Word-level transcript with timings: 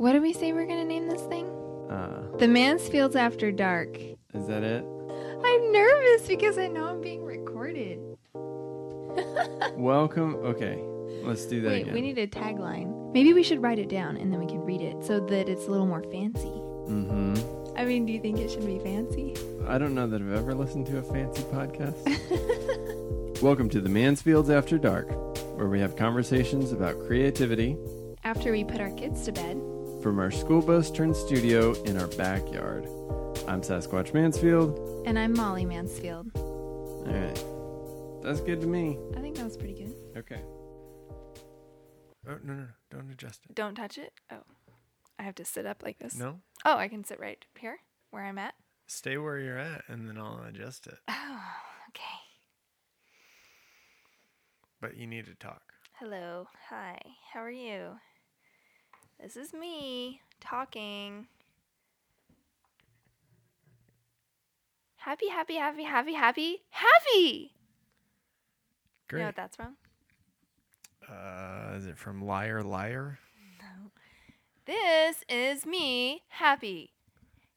What 0.00 0.14
did 0.14 0.22
we 0.22 0.32
say 0.32 0.54
we're 0.54 0.64
gonna 0.66 0.86
name 0.86 1.10
this 1.10 1.20
thing? 1.24 1.44
Uh, 1.90 2.22
The 2.38 2.48
Mansfields 2.48 3.16
After 3.16 3.52
Dark. 3.52 3.98
is 4.32 4.46
that 4.46 4.62
it? 4.62 4.82
I'm 4.82 5.72
nervous 5.72 6.26
because 6.26 6.56
I 6.56 6.68
know 6.68 6.86
I'm 6.86 7.02
being 7.02 7.22
recorded. 7.22 7.98
Welcome. 9.76 10.36
Okay, 10.36 10.82
let's 11.22 11.44
do 11.44 11.60
that 11.60 11.68
Wait, 11.68 11.82
again. 11.82 11.92
we 11.92 12.00
need 12.00 12.16
a 12.16 12.26
tagline. 12.26 13.12
Maybe 13.12 13.34
we 13.34 13.42
should 13.42 13.60
write 13.60 13.78
it 13.78 13.90
down 13.90 14.16
and 14.16 14.32
then 14.32 14.40
we 14.40 14.46
can 14.46 14.60
read 14.60 14.80
it 14.80 15.04
so 15.04 15.20
that 15.20 15.50
it's 15.50 15.66
a 15.66 15.70
little 15.70 15.84
more 15.84 16.02
fancy. 16.04 16.48
mm-hmm. 16.48 17.76
I 17.76 17.84
mean, 17.84 18.06
do 18.06 18.14
you 18.14 18.22
think 18.22 18.38
it 18.38 18.50
should 18.50 18.64
be 18.64 18.78
fancy? 18.78 19.36
I 19.68 19.76
don't 19.76 19.94
know 19.94 20.06
that 20.06 20.22
I've 20.22 20.32
ever 20.32 20.54
listened 20.54 20.86
to 20.86 20.96
a 20.96 21.02
fancy 21.02 21.42
podcast. 21.42 22.08
Welcome 23.42 23.68
to 23.68 23.82
the 23.82 23.90
Mansfields 23.90 24.48
After 24.48 24.78
Dark, 24.78 25.10
where 25.58 25.68
we 25.68 25.78
have 25.80 25.94
conversations 25.94 26.72
about 26.72 26.98
creativity 27.06 27.76
After 28.24 28.50
we 28.50 28.64
put 28.64 28.80
our 28.80 28.92
kids 28.92 29.26
to 29.26 29.32
bed. 29.32 29.60
From 30.02 30.18
our 30.18 30.30
school 30.30 30.62
bus 30.62 30.90
turned 30.90 31.14
studio 31.16 31.72
in 31.84 31.96
our 31.98 32.06
backyard. 32.08 32.84
I'm 33.48 33.60
Sasquatch 33.62 34.14
Mansfield. 34.14 35.06
And 35.06 35.18
I'm 35.18 35.32
Molly 35.32 35.64
Mansfield. 35.64 36.30
All 36.34 37.04
right, 37.06 38.22
that's 38.22 38.40
good 38.40 38.60
to 38.60 38.66
me. 38.66 38.98
I 39.16 39.20
think 39.20 39.36
that 39.36 39.44
was 39.44 39.56
pretty 39.56 39.74
good. 39.74 39.94
Okay. 40.16 40.40
Oh 42.28 42.36
no 42.44 42.52
no! 42.54 42.54
no. 42.54 42.66
Don't 42.90 43.10
adjust 43.10 43.40
it. 43.48 43.54
Don't 43.54 43.74
touch 43.74 43.98
it. 43.98 44.12
Oh, 44.30 44.42
I 45.18 45.22
have 45.22 45.34
to 45.36 45.44
sit 45.44 45.66
up 45.66 45.82
like 45.82 45.98
this. 45.98 46.14
No, 46.16 46.40
Oh, 46.64 46.76
I 46.76 46.88
can 46.88 47.04
sit 47.04 47.18
right 47.20 47.44
here 47.58 47.78
where 48.10 48.24
I'm 48.24 48.38
at. 48.38 48.54
stay 48.86 49.16
where 49.18 49.38
you're 49.38 49.58
at, 49.58 49.82
and 49.88 50.08
then 50.08 50.18
I'll 50.18 50.42
adjust 50.48 50.86
it. 50.86 50.98
Oh, 51.08 51.40
okay. 51.88 52.20
But 54.80 54.96
you 54.96 55.06
need 55.06 55.26
to 55.26 55.34
talk. 55.34 55.62
Hello. 55.98 56.46
Hi. 56.70 56.98
How 57.34 57.40
are 57.40 57.50
you? 57.50 57.96
This 59.22 59.36
is 59.36 59.52
me 59.52 60.22
talking. 60.40 61.26
Happy, 64.96 65.28
happy, 65.28 65.56
happy, 65.56 65.82
happy, 65.82 66.14
happy, 66.14 66.62
happy. 66.70 67.52
You 69.12 69.18
know 69.18 69.24
what 69.26 69.36
that's 69.36 69.56
from? 69.56 69.76
Uh, 71.06 71.74
is 71.76 71.86
it 71.86 71.98
from 71.98 72.24
Liar 72.24 72.62
Liar? 72.62 73.18
No. 73.60 73.90
This 74.64 75.16
is 75.28 75.66
me 75.66 76.22
happy. 76.28 76.92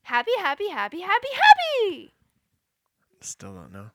Happy, 0.01 0.31
happy, 0.39 0.67
happy, 0.69 0.99
happy, 0.99 1.27
happy. 1.33 2.13
Still 3.21 3.53
don't 3.53 3.71
know. 3.71 3.91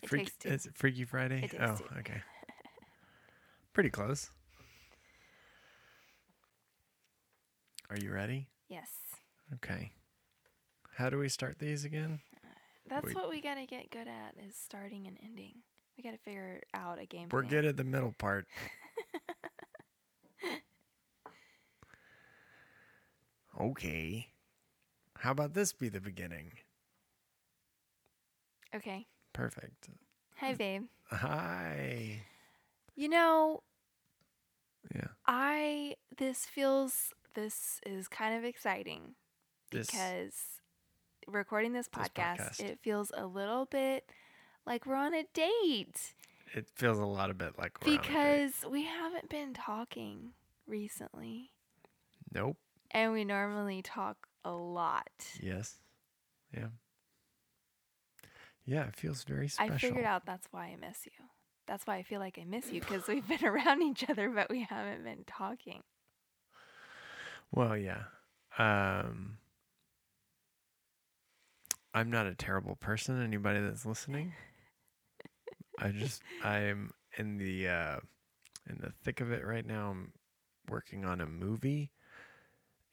It 0.00 0.08
Freak, 0.08 0.26
takes 0.26 0.36
two. 0.36 0.48
Is 0.48 0.66
it 0.66 0.76
Freaky 0.76 1.04
Friday? 1.04 1.42
It 1.44 1.50
takes 1.50 1.62
oh, 1.62 1.76
two. 1.76 1.98
okay. 1.98 2.22
Pretty 3.72 3.90
close. 3.90 4.30
Are 7.90 7.96
you 7.96 8.12
ready? 8.12 8.48
Yes. 8.68 8.88
Okay. 9.54 9.92
How 10.96 11.10
do 11.10 11.18
we 11.18 11.28
start 11.28 11.58
these 11.58 11.84
again? 11.84 12.20
Uh, 12.36 12.48
that's 12.88 13.06
Wait. 13.06 13.14
what 13.16 13.28
we 13.28 13.40
got 13.40 13.54
to 13.56 13.66
get 13.66 13.90
good 13.90 14.08
at 14.08 14.34
is 14.46 14.54
starting 14.56 15.06
and 15.06 15.16
ending. 15.22 15.54
We 15.96 16.02
got 16.02 16.12
to 16.12 16.18
figure 16.18 16.62
out 16.72 16.98
a 17.00 17.06
game 17.06 17.28
We're 17.30 17.40
plan. 17.42 17.50
good 17.50 17.64
at 17.66 17.76
the 17.76 17.84
middle 17.84 18.14
part. 18.18 18.46
okay. 23.60 24.28
How 25.18 25.30
about 25.30 25.54
this 25.54 25.72
be 25.72 25.88
the 25.88 26.00
beginning? 26.00 26.52
Okay. 28.74 29.06
Perfect. 29.32 29.88
Hi, 30.38 30.52
babe. 30.54 30.84
Hi. 31.10 32.22
You 32.96 33.08
know, 33.08 33.62
Yeah. 34.94 35.08
I 35.26 35.96
this 36.18 36.44
feels 36.44 37.12
this 37.34 37.80
is 37.86 38.08
kind 38.08 38.36
of 38.36 38.44
exciting 38.44 39.14
This 39.70 39.86
because 39.88 40.32
recording 41.26 41.72
this 41.72 41.88
this 41.88 42.08
podcast, 42.08 42.38
podcast. 42.38 42.60
it 42.60 42.78
feels 42.82 43.10
a 43.16 43.26
little 43.26 43.66
bit 43.66 44.08
like 44.66 44.86
we're 44.86 44.94
on 44.96 45.14
a 45.14 45.24
date 45.34 46.14
it 46.54 46.68
feels 46.74 46.98
a 46.98 47.04
lot 47.06 47.30
of 47.30 47.38
bit 47.38 47.58
like 47.58 47.78
we're 47.84 47.92
on 47.92 47.98
a 47.98 48.02
date. 48.02 48.08
because 48.08 48.52
we 48.70 48.84
haven't 48.84 49.28
been 49.28 49.52
talking 49.54 50.30
recently 50.66 51.50
Nope. 52.32 52.56
and 52.90 53.12
we 53.12 53.24
normally 53.24 53.80
talk 53.82 54.26
a 54.44 54.50
lot. 54.52 55.08
Yes. 55.40 55.78
Yeah. 56.54 56.66
Yeah, 58.66 58.86
it 58.88 58.96
feels 58.96 59.24
very 59.24 59.48
special. 59.48 59.74
I 59.74 59.78
figured 59.78 60.04
out 60.04 60.26
that's 60.26 60.46
why 60.50 60.66
I 60.66 60.76
miss 60.76 61.04
you. 61.06 61.12
That's 61.66 61.86
why 61.86 61.96
I 61.96 62.02
feel 62.02 62.20
like 62.20 62.38
I 62.40 62.44
miss 62.44 62.70
you 62.70 62.80
because 62.80 63.06
we've 63.08 63.26
been 63.26 63.44
around 63.44 63.82
each 63.82 64.08
other 64.08 64.28
but 64.30 64.50
we 64.50 64.62
haven't 64.62 65.04
been 65.04 65.24
talking. 65.26 65.82
Well, 67.54 67.76
yeah. 67.76 68.04
Um 68.58 69.38
I'm 71.94 72.10
not 72.10 72.26
a 72.26 72.34
terrible 72.34 72.76
person, 72.76 73.22
anybody 73.22 73.60
that's 73.60 73.86
listening. 73.86 74.34
I 75.78 75.90
just 75.90 76.22
I'm 76.42 76.92
in 77.18 77.38
the 77.38 77.68
uh 77.68 77.96
in 78.68 78.78
the 78.80 78.92
thick 79.04 79.20
of 79.20 79.32
it 79.32 79.44
right 79.44 79.66
now. 79.66 79.90
I'm 79.90 80.12
working 80.68 81.04
on 81.04 81.20
a 81.20 81.26
movie 81.26 81.90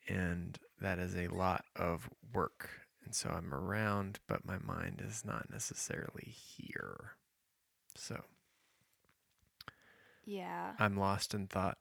and 0.08 0.58
that 0.82 1.00
is 1.00 1.16
a 1.16 1.28
lot 1.28 1.66
of 1.76 2.10
work. 2.34 2.70
And 3.06 3.16
so 3.16 3.30
I'm 3.30 3.54
around, 3.54 4.20
but 4.28 4.46
my 4.46 4.58
mind 4.60 5.02
is 5.06 5.24
not 5.26 5.50
necessarily 5.50 6.26
here. 6.34 7.14
So 7.96 8.22
Yeah. 10.26 10.74
I'm 10.80 10.98
lost 10.98 11.34
in 11.34 11.48
thought. 11.48 11.78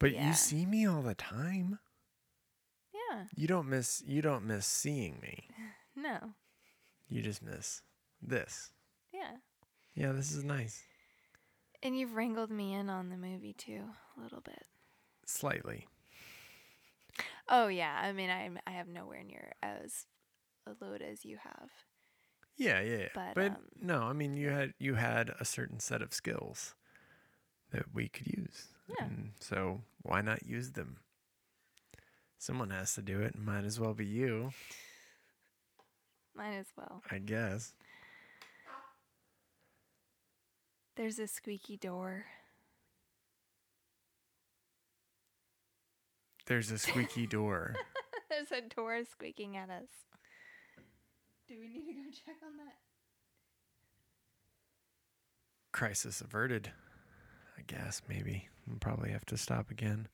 But 0.00 0.12
Yeah. 0.12 0.26
you 0.28 0.34
see 0.34 0.66
me 0.66 0.86
all 0.86 1.02
the 1.02 1.14
time. 1.14 1.78
Yeah. 2.92 3.26
You 3.36 3.46
don't 3.46 3.68
miss 3.68 4.02
you 4.04 4.20
don't 4.22 4.44
miss 4.46 4.66
seeing 4.66 5.20
me. 5.20 5.46
No. 5.96 6.34
You 7.08 7.20
just 7.20 7.42
miss 7.42 7.82
this. 8.22 8.72
Yeah. 9.12 9.36
Yeah, 9.94 10.12
this 10.12 10.32
is 10.32 10.42
nice. 10.44 10.82
And 11.82 11.98
you've 11.98 12.14
wrangled 12.14 12.50
me 12.50 12.72
in 12.72 12.88
on 12.88 13.10
the 13.10 13.16
movie 13.16 13.52
too, 13.52 13.82
a 14.16 14.20
little 14.22 14.40
bit. 14.40 14.64
Slightly. 15.26 15.86
Oh 17.48 17.66
yeah, 17.68 18.00
I 18.02 18.12
mean 18.12 18.30
I'm. 18.30 18.58
I 18.66 18.70
have 18.70 18.88
nowhere 18.88 19.22
near 19.24 19.52
as 19.62 20.06
a 20.66 20.72
load 20.82 21.02
as 21.02 21.24
you 21.24 21.36
have. 21.42 21.68
Yeah, 22.56 22.80
yeah, 22.80 22.96
yeah. 23.14 23.30
But, 23.34 23.38
um, 23.38 23.56
no, 23.80 24.02
I 24.04 24.12
mean 24.12 24.36
you 24.36 24.50
had 24.50 24.72
you 24.78 24.94
had 24.94 25.30
a 25.40 25.44
certain 25.44 25.80
set 25.80 26.00
of 26.02 26.14
skills 26.14 26.74
that 27.72 27.92
we 27.92 28.08
could 28.08 28.28
use. 28.28 28.68
Yeah. 28.98 29.04
And 29.06 29.30
so 29.40 29.80
why 30.02 30.20
not 30.20 30.46
use 30.46 30.72
them? 30.72 30.96
Someone 32.38 32.70
has 32.70 32.94
to 32.94 33.02
do 33.02 33.20
it, 33.20 33.34
and 33.34 33.44
might 33.44 33.64
as 33.64 33.78
well 33.78 33.92
be 33.92 34.06
you, 34.06 34.50
Might 36.34 36.54
as 36.54 36.66
well. 36.76 37.02
I 37.10 37.18
guess. 37.18 37.74
There's 40.96 41.18
a 41.18 41.26
squeaky 41.26 41.76
door. 41.76 42.24
There's 46.46 46.70
a 46.70 46.78
squeaky 46.78 47.26
door. 47.26 47.76
There's 48.30 48.50
a 48.52 48.62
door 48.74 49.02
squeaking 49.10 49.56
at 49.56 49.70
us. 49.70 49.88
Do 51.48 51.54
we 51.60 51.68
need 51.68 51.86
to 51.86 51.92
go 51.92 52.10
check 52.10 52.36
on 52.44 52.56
that? 52.56 52.76
Crisis 55.72 56.20
averted. 56.20 56.72
Guess 57.70 58.02
maybe. 58.08 58.48
We'll 58.66 58.78
probably 58.80 59.10
have 59.10 59.24
to 59.26 59.36
stop 59.36 59.70
again. 59.70 60.08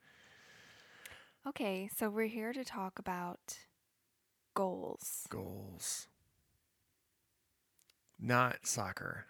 Okay, 1.47 1.89
so 1.97 2.11
we're 2.11 2.27
here 2.27 2.53
to 2.53 2.65
talk 2.65 2.99
about 2.99 3.57
goals. 4.55 5.27
goals. 5.31 6.07
Not 8.21 8.67
soccer 8.67 9.25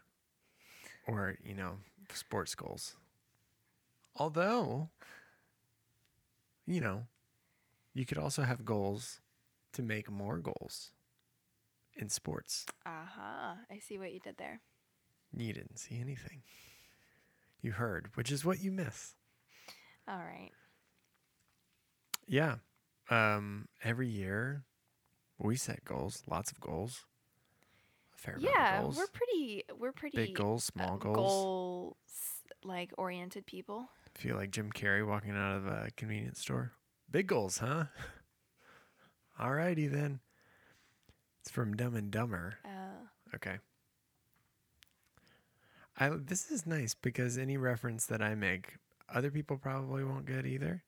or, 1.07 1.37
you 1.45 1.55
know, 1.55 1.77
sports 2.13 2.57
goals. 2.57 2.97
Although, 4.17 4.89
you 6.67 6.81
know, 6.81 7.05
you 7.95 8.05
could 8.05 8.19
also 8.19 8.43
have 8.43 8.65
goals 8.65 9.21
to 9.75 9.83
make 9.83 10.11
more 10.11 10.39
goals 10.39 10.91
in 11.95 12.09
sports. 12.09 12.67
Aha, 12.85 13.59
I 13.71 13.79
see 13.79 13.99
what 13.99 14.13
you 14.13 14.19
did 14.19 14.37
there. 14.37 14.63
You 15.37 15.53
didn't 15.53 15.79
see 15.79 16.01
anything. 16.01 16.43
You 17.67 17.73
heard, 17.73 18.11
which 18.15 18.31
is 18.31 18.45
what 18.45 18.61
you 18.61 18.71
miss. 18.71 19.17
All 20.07 20.19
right. 20.19 20.53
Yeah. 22.29 22.59
Um, 23.11 23.67
every 23.83 24.07
year 24.07 24.63
we 25.37 25.57
set 25.57 25.85
goals, 25.85 26.23
lots 26.31 26.53
of 26.53 26.61
goals. 26.61 27.05
A 28.15 28.19
fair 28.19 28.35
amount 28.37 28.55
Yeah, 28.55 28.77
of 28.77 28.83
goals. 28.83 28.97
we're 28.99 29.07
pretty 29.09 29.65
we're 29.77 29.93
pretty 29.93 30.17
Big 30.17 30.35
goals, 30.37 30.71
uh, 30.79 30.85
small 30.85 30.97
goals. 30.97 31.17
goals 31.17 31.97
like 32.63 32.93
oriented 32.97 33.47
people. 33.47 33.89
Feel 34.15 34.37
like 34.37 34.53
Jim 34.53 34.71
Carrey 34.71 35.05
walking 35.05 35.33
out 35.37 35.57
of 35.57 35.67
a 35.67 35.89
convenience 35.97 36.41
store. 36.43 36.71
Big 37.11 37.27
goals, 37.27 37.59
huh? 37.59 37.87
Alrighty 39.41 39.91
then. 39.91 40.21
It's 41.41 41.51
from 41.51 41.75
Dumb 41.75 41.97
and 41.97 42.13
Dumber. 42.13 42.59
Uh, 42.65 43.09
Okay. 43.35 43.57
I 45.99 46.09
this 46.11 46.51
is 46.51 46.67
nice 46.67 46.95
because 46.95 47.39
any 47.39 47.57
reference 47.57 48.07
that 48.07 48.21
I 48.23 48.35
make, 48.35 48.75
other 49.13 49.31
people 49.31 49.57
probably 49.57 50.05
won't 50.05 50.27
get 50.27 50.45
either. 50.47 50.83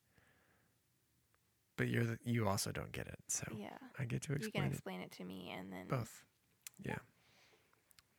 but 1.77 1.89
you're 1.89 2.05
the, 2.05 2.19
you 2.25 2.49
also 2.49 2.73
don't 2.73 2.91
get 2.93 3.07
it, 3.07 3.21
so 3.29 3.47
Yeah. 3.57 3.71
I 3.99 4.05
get 4.05 4.23
to 4.23 4.33
explain. 4.33 4.53
You 4.65 4.69
can 4.69 4.73
explain 4.73 5.01
it 5.01 5.05
it 5.05 5.11
to 5.13 5.25
me 5.25 5.55
and 5.57 5.73
then 5.73 5.87
both. 5.89 6.25
Yeah. 6.85 6.99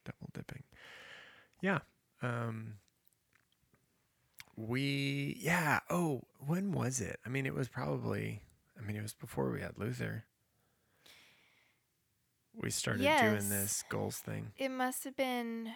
Double 0.05 0.29
dipping. 0.33 0.63
Yeah. 1.61 1.79
Um 2.21 2.75
we 4.55 5.37
yeah, 5.39 5.79
oh, 5.89 6.23
when 6.45 6.71
was 6.71 6.99
it? 7.01 7.19
I 7.25 7.29
mean, 7.29 7.45
it 7.45 7.53
was 7.53 7.67
probably 7.69 8.41
I 8.77 8.81
mean, 8.81 8.95
it 8.95 9.01
was 9.01 9.13
before 9.13 9.51
we 9.51 9.61
had 9.61 9.77
Luther. 9.77 10.23
We 12.55 12.69
started 12.71 13.03
Yes. 13.03 13.21
doing 13.21 13.49
this 13.49 13.83
goals 13.89 14.17
thing. 14.17 14.51
it 14.57 14.69
must 14.69 15.03
have 15.03 15.15
been 15.15 15.71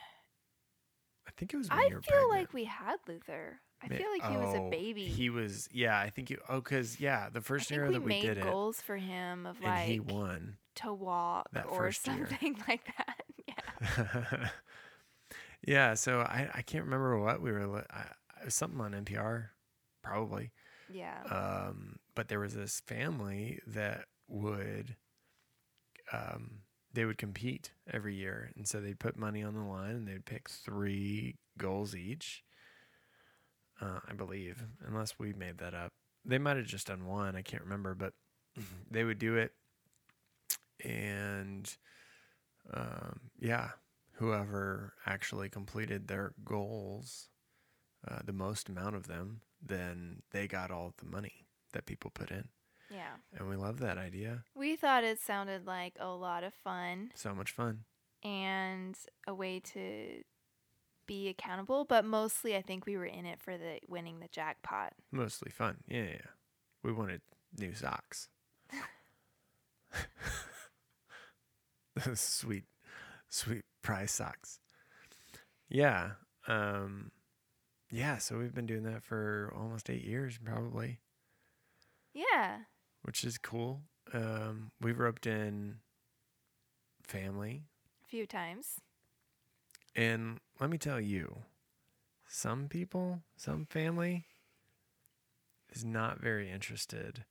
I 1.27 1.31
think 1.37 1.53
it 1.53 1.57
was 1.57 1.69
I 1.69 1.89
feel 1.89 2.01
pregnant. 2.01 2.29
like 2.29 2.53
we 2.53 2.65
had 2.65 2.97
Luther. 3.07 3.59
I 3.81 3.87
feel 3.87 4.07
like 4.11 4.31
he 4.31 4.37
was 4.37 4.55
a 4.55 4.59
oh, 4.59 4.69
baby. 4.69 5.05
He 5.05 5.29
was 5.29 5.67
yeah, 5.71 5.99
I 5.99 6.09
think 6.09 6.29
you 6.29 6.37
oh 6.47 6.61
cuz 6.61 6.99
yeah, 6.99 7.29
the 7.29 7.41
first 7.41 7.69
year 7.69 7.87
we 7.87 7.93
that 7.93 8.01
we 8.01 8.09
made 8.09 8.21
did 8.21 8.37
it 8.37 8.43
goals 8.43 8.79
for 8.81 8.95
him 8.95 9.45
of 9.45 9.59
like 9.61 9.87
he 9.87 9.99
won. 9.99 10.57
to 10.75 10.93
walk 10.93 11.49
or 11.69 11.77
first 11.77 12.07
year. 12.07 12.27
something 12.29 12.57
like 12.67 12.85
that. 12.97 13.19
Yeah. 13.45 14.49
yeah, 15.67 15.93
so 15.95 16.21
I 16.21 16.49
I 16.53 16.61
can't 16.61 16.85
remember 16.85 17.19
what 17.19 17.41
we 17.41 17.51
were 17.51 17.67
li- 17.67 17.81
I, 17.89 18.05
was 18.45 18.55
something 18.55 18.79
on 18.79 18.93
NPR 18.93 19.49
probably. 20.01 20.51
Yeah. 20.89 21.23
Um, 21.23 21.97
but 22.15 22.27
there 22.27 22.39
was 22.39 22.53
this 22.53 22.81
family 22.85 23.59
that 23.67 24.05
would, 24.27 24.95
um, 26.11 26.59
they 26.93 27.05
would 27.05 27.17
compete 27.17 27.71
every 27.91 28.15
year, 28.15 28.51
and 28.55 28.67
so 28.67 28.79
they'd 28.79 28.99
put 28.99 29.17
money 29.17 29.43
on 29.43 29.53
the 29.53 29.61
line, 29.61 29.95
and 29.95 30.07
they'd 30.07 30.25
pick 30.25 30.49
three 30.49 31.35
goals 31.57 31.95
each. 31.95 32.43
Uh, 33.81 33.99
I 34.07 34.13
believe, 34.13 34.63
unless 34.87 35.17
we 35.17 35.33
made 35.33 35.57
that 35.57 35.73
up, 35.73 35.89
they 36.23 36.37
might 36.37 36.57
have 36.57 36.67
just 36.67 36.87
done 36.87 37.05
one. 37.05 37.35
I 37.35 37.41
can't 37.41 37.63
remember, 37.63 37.95
but 37.95 38.13
they 38.89 39.03
would 39.03 39.19
do 39.19 39.35
it, 39.35 39.53
and 40.83 41.75
um, 42.71 43.19
yeah, 43.39 43.69
whoever 44.13 44.93
actually 45.05 45.49
completed 45.49 46.07
their 46.07 46.33
goals, 46.45 47.29
uh, 48.07 48.19
the 48.23 48.33
most 48.33 48.69
amount 48.69 48.95
of 48.95 49.07
them, 49.07 49.41
then 49.61 50.21
they 50.31 50.47
got 50.47 50.71
all 50.71 50.93
the 50.97 51.09
money 51.09 51.45
that 51.73 51.85
people 51.85 52.11
put 52.13 52.29
in. 52.29 52.49
Yeah. 52.93 53.13
And 53.37 53.49
we 53.49 53.55
love 53.55 53.79
that 53.79 53.97
idea. 53.97 54.43
We 54.55 54.75
thought 54.75 55.03
it 55.03 55.19
sounded 55.19 55.65
like 55.65 55.93
a 55.99 56.07
lot 56.09 56.43
of 56.43 56.53
fun 56.53 57.11
So 57.15 57.33
much 57.33 57.51
fun. 57.51 57.79
and 58.23 58.95
a 59.27 59.33
way 59.33 59.59
to 59.73 60.21
be 61.05 61.27
accountable, 61.27 61.83
but 61.83 62.05
mostly 62.05 62.55
I 62.55 62.61
think 62.61 62.85
we 62.85 62.95
were 62.95 63.05
in 63.05 63.25
it 63.25 63.41
for 63.41 63.57
the 63.57 63.79
winning 63.89 64.19
the 64.19 64.29
jackpot. 64.31 64.93
Mostly 65.11 65.51
fun. 65.51 65.77
Yeah, 65.87 66.03
yeah. 66.03 66.27
We 66.83 66.93
wanted 66.93 67.21
new 67.57 67.73
socks. 67.73 68.29
Those 72.05 72.19
sweet, 72.21 72.63
sweet 73.29 73.63
prize 73.81 74.11
socks. 74.11 74.59
Yeah. 75.69 76.11
Um, 76.47 77.11
yeah, 77.91 78.17
so 78.17 78.37
we've 78.37 78.53
been 78.55 78.65
doing 78.65 78.83
that 78.83 79.03
for 79.03 79.53
almost 79.55 79.89
eight 79.89 80.03
years, 80.03 80.37
probably, 80.43 80.99
Yeah. 82.13 82.59
Which 83.03 83.23
is 83.23 83.37
cool. 83.37 83.81
Um, 84.13 84.71
we've 84.81 84.99
roped 84.99 85.25
in 85.27 85.77
family, 87.03 87.63
A 88.03 88.07
few 88.07 88.25
times. 88.25 88.81
And 89.95 90.39
let 90.59 90.69
me 90.69 90.77
tell 90.77 90.99
you, 90.99 91.43
some 92.27 92.67
people, 92.67 93.21
some 93.37 93.65
family 93.65 94.25
is 95.71 95.83
not 95.85 96.19
very 96.19 96.49
interested 96.51 97.25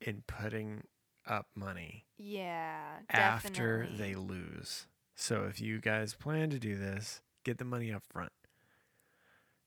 in 0.00 0.22
putting 0.26 0.84
up 1.26 1.46
money 1.54 2.04
Yeah. 2.16 2.98
after 3.10 3.82
Definitely. 3.82 3.96
they 3.98 4.14
lose. 4.14 4.86
So 5.16 5.44
if 5.44 5.60
you 5.60 5.80
guys 5.80 6.14
plan 6.14 6.50
to 6.50 6.58
do 6.58 6.76
this, 6.76 7.20
get 7.44 7.58
the 7.58 7.64
money 7.64 7.92
up 7.92 8.04
front. 8.12 8.32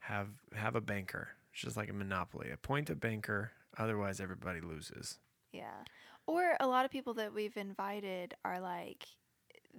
Have 0.06 0.30
have 0.56 0.76
a 0.76 0.82
banker. 0.82 1.30
It's 1.54 1.62
just 1.62 1.78
like 1.78 1.90
a 1.90 1.94
monopoly. 1.94 2.50
Appoint 2.50 2.90
a 2.90 2.96
banker, 2.96 3.52
otherwise 3.78 4.20
everybody 4.20 4.62
loses. 4.62 5.18
Yeah. 5.52 5.84
Or 6.28 6.56
a 6.60 6.68
lot 6.68 6.86
of 6.86 6.92
people 6.92 7.14
that 7.16 7.34
we've 7.34 7.58
invited 7.58 8.34
are 8.46 8.60
like, 8.60 9.06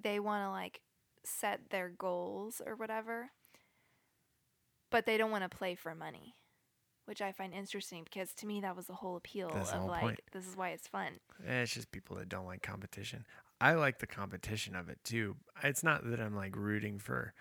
they 0.00 0.18
want 0.20 0.44
to 0.44 0.50
like 0.50 0.80
set 1.24 1.70
their 1.70 1.88
goals 1.90 2.60
or 2.66 2.74
whatever, 2.76 3.30
but 4.90 5.06
they 5.06 5.16
don't 5.16 5.30
want 5.30 5.48
to 5.48 5.56
play 5.56 5.74
for 5.74 5.94
money, 5.94 6.34
which 7.06 7.22
I 7.22 7.32
find 7.32 7.54
interesting 7.54 8.04
because 8.04 8.32
to 8.34 8.46
me 8.46 8.60
that 8.60 8.76
was 8.76 8.86
the 8.86 8.94
whole 8.94 9.16
appeal 9.16 9.50
That's 9.52 9.70
the 9.70 9.76
of 9.76 9.82
whole 9.82 9.90
like, 9.90 10.00
point. 10.02 10.20
this 10.32 10.46
is 10.46 10.56
why 10.56 10.70
it's 10.70 10.88
fun. 10.88 11.20
Eh, 11.46 11.62
It's 11.62 11.74
just 11.74 11.92
people 11.92 12.16
that 12.16 12.28
don't 12.28 12.46
like 12.46 12.62
competition. 12.62 13.24
I 13.60 13.74
like 13.74 14.00
the 14.00 14.06
competition 14.08 14.74
of 14.74 14.88
it 14.88 14.98
too. 15.04 15.36
It's 15.62 15.84
not 15.84 16.08
that 16.10 16.20
I'm 16.20 16.34
like 16.36 16.56
rooting 16.56 16.98
for, 16.98 17.32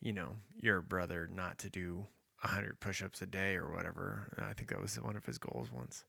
you 0.00 0.12
know, 0.12 0.36
your 0.60 0.80
brother 0.80 1.28
not 1.30 1.58
to 1.58 1.70
do 1.70 2.06
100 2.46 2.80
push 2.80 3.02
ups 3.02 3.22
a 3.22 3.26
day 3.26 3.56
or 3.56 3.72
whatever. 3.72 4.32
I 4.38 4.52
think 4.54 4.70
that 4.70 4.80
was 4.80 5.00
one 5.00 5.16
of 5.16 5.26
his 5.26 5.38
goals 5.38 5.70
once. 5.72 6.04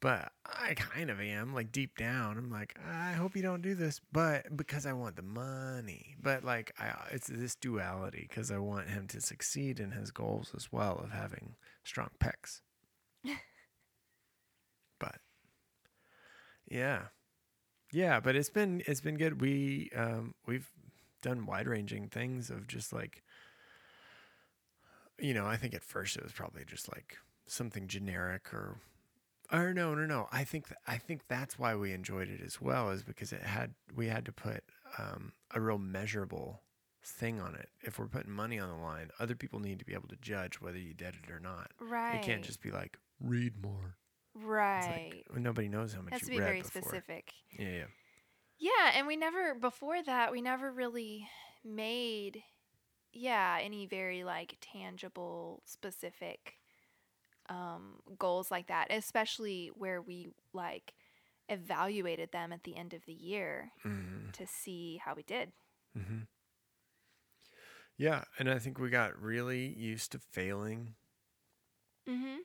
But 0.00 0.30
I 0.44 0.74
kind 0.74 1.10
of 1.10 1.20
am, 1.20 1.54
like 1.54 1.72
deep 1.72 1.96
down. 1.96 2.36
I'm 2.36 2.50
like, 2.50 2.76
I 2.86 3.12
hope 3.12 3.34
you 3.34 3.42
don't 3.42 3.62
do 3.62 3.74
this, 3.74 4.00
but 4.12 4.54
because 4.56 4.84
I 4.84 4.92
want 4.92 5.16
the 5.16 5.22
money. 5.22 6.16
But 6.22 6.44
like, 6.44 6.72
I, 6.78 6.94
it's 7.12 7.28
this 7.28 7.54
duality 7.54 8.26
because 8.28 8.50
I 8.50 8.58
want 8.58 8.88
him 8.88 9.06
to 9.08 9.20
succeed 9.20 9.80
in 9.80 9.92
his 9.92 10.10
goals 10.10 10.52
as 10.54 10.70
well 10.70 11.00
of 11.02 11.12
having 11.12 11.54
strong 11.82 12.10
pecs. 12.20 12.60
but 15.00 15.16
yeah, 16.70 17.04
yeah, 17.92 18.20
but 18.20 18.36
it's 18.36 18.50
been 18.50 18.82
it's 18.86 19.00
been 19.00 19.16
good. 19.16 19.40
We 19.40 19.90
um 19.96 20.34
we've 20.46 20.70
done 21.22 21.46
wide 21.46 21.66
ranging 21.66 22.08
things 22.08 22.50
of 22.50 22.66
just 22.66 22.92
like 22.92 23.22
you 25.18 25.34
know, 25.34 25.46
I 25.46 25.56
think 25.56 25.74
at 25.74 25.82
first 25.82 26.16
it 26.16 26.22
was 26.22 26.32
probably 26.32 26.64
just 26.64 26.88
like 26.88 27.16
something 27.46 27.86
generic 27.86 28.52
or 28.52 28.80
or 29.52 29.72
no, 29.72 29.94
no, 29.94 30.06
no. 30.06 30.28
I 30.32 30.44
think 30.44 30.68
th- 30.68 30.78
I 30.86 30.98
think 30.98 31.22
that's 31.28 31.58
why 31.58 31.74
we 31.76 31.92
enjoyed 31.92 32.28
it 32.28 32.40
as 32.44 32.60
well 32.60 32.90
is 32.90 33.02
because 33.02 33.32
it 33.32 33.42
had 33.42 33.74
we 33.94 34.08
had 34.08 34.24
to 34.26 34.32
put 34.32 34.64
um, 34.98 35.32
a 35.54 35.60
real 35.60 35.78
measurable 35.78 36.62
thing 37.02 37.40
on 37.40 37.54
it. 37.54 37.68
If 37.82 37.98
we're 37.98 38.08
putting 38.08 38.32
money 38.32 38.58
on 38.58 38.68
the 38.68 38.82
line, 38.82 39.10
other 39.20 39.34
people 39.36 39.60
need 39.60 39.78
to 39.78 39.84
be 39.84 39.94
able 39.94 40.08
to 40.08 40.16
judge 40.16 40.60
whether 40.60 40.78
you 40.78 40.94
did 40.94 41.14
it 41.22 41.30
or 41.30 41.38
not. 41.38 41.70
Right. 41.80 42.16
It 42.16 42.22
can't 42.22 42.42
just 42.42 42.60
be 42.60 42.70
like 42.70 42.98
read 43.20 43.54
more. 43.62 43.96
Right. 44.34 45.12
like, 45.14 45.26
well, 45.30 45.40
nobody 45.40 45.68
knows 45.68 45.94
how 45.94 46.02
much 46.02 46.12
has 46.12 46.22
to 46.22 46.30
be 46.30 46.38
very 46.38 46.62
before. 46.62 46.82
specific. 46.82 47.32
Yeah, 47.58 47.68
yeah. 47.68 47.84
Yeah, 48.58 48.92
and 48.94 49.06
we 49.06 49.16
never 49.16 49.54
before 49.54 50.02
that 50.02 50.32
we 50.32 50.40
never 50.40 50.72
really 50.72 51.28
made 51.64 52.42
yeah, 53.16 53.58
any 53.62 53.86
very 53.86 54.24
like 54.24 54.56
tangible 54.60 55.62
specific 55.66 56.58
um 57.48 58.00
goals 58.18 58.50
like 58.50 58.68
that, 58.68 58.88
especially 58.90 59.70
where 59.74 60.02
we 60.02 60.28
like 60.52 60.94
evaluated 61.48 62.32
them 62.32 62.52
at 62.52 62.64
the 62.64 62.76
end 62.76 62.94
of 62.94 63.04
the 63.06 63.12
year 63.12 63.72
hmm 63.82 64.34
to 64.34 64.46
see 64.46 65.00
how 65.04 65.14
we 65.14 65.22
did. 65.22 65.52
hmm 65.94 66.28
Yeah, 67.98 68.24
and 68.38 68.48
I 68.50 68.58
think 68.58 68.78
we 68.78 68.88
got 68.90 69.20
really 69.20 69.66
used 69.66 70.12
to 70.12 70.18
failing, 70.18 70.94
Mhm. 72.06 72.44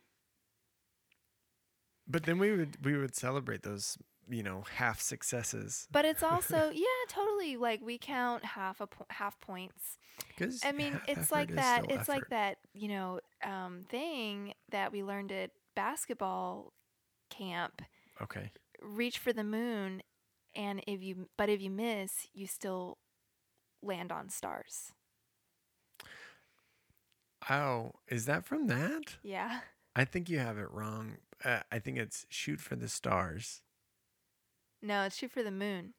but 2.07 2.23
then 2.23 2.37
we 2.39 2.51
would 2.55 2.83
we 2.85 2.97
would 2.97 3.15
celebrate 3.15 3.63
those 3.63 3.97
you 4.31 4.43
know 4.43 4.63
half 4.75 4.99
successes 5.01 5.87
But 5.91 6.05
it's 6.05 6.23
also 6.23 6.69
yeah, 6.73 6.85
totally 7.09 7.57
like 7.57 7.81
we 7.83 7.97
count 7.97 8.43
half 8.45 8.81
a 8.81 8.87
po- 8.87 9.05
half 9.09 9.39
points 9.41 9.97
because 10.29 10.63
I 10.63 10.71
mean, 10.71 10.99
it's 11.07 11.31
like 11.31 11.55
that. 11.55 11.91
It's 11.91 12.07
like 12.07 12.29
that. 12.29 12.57
You 12.73 12.87
know, 12.87 13.19
um, 13.43 13.85
thing 13.89 14.53
that 14.69 14.91
we 14.91 15.03
learned 15.03 15.31
at 15.31 15.51
basketball 15.75 16.73
camp. 17.29 17.81
Okay, 18.21 18.51
Reach 18.81 19.17
for 19.17 19.33
the 19.33 19.43
moon, 19.43 20.01
and 20.55 20.81
if 20.87 21.01
you 21.03 21.27
but 21.37 21.49
if 21.49 21.61
you 21.61 21.69
miss, 21.69 22.27
you 22.33 22.47
still 22.47 22.97
land 23.83 24.11
on 24.11 24.29
stars. 24.29 24.93
oh, 27.49 27.93
is 28.07 28.25
that 28.25 28.45
from 28.45 28.67
that? 28.67 29.17
Yeah. 29.23 29.61
I 29.95 30.05
think 30.05 30.29
you 30.29 30.39
have 30.39 30.57
it 30.57 30.71
wrong. 30.71 31.17
Uh, 31.43 31.59
I 31.71 31.79
think 31.79 31.97
it's 31.97 32.25
shoot 32.29 32.61
for 32.61 32.75
the 32.75 32.87
stars. 32.87 33.61
No, 34.81 35.03
it's 35.03 35.17
shoot 35.17 35.31
for 35.31 35.43
the 35.43 35.51
moon. 35.51 35.93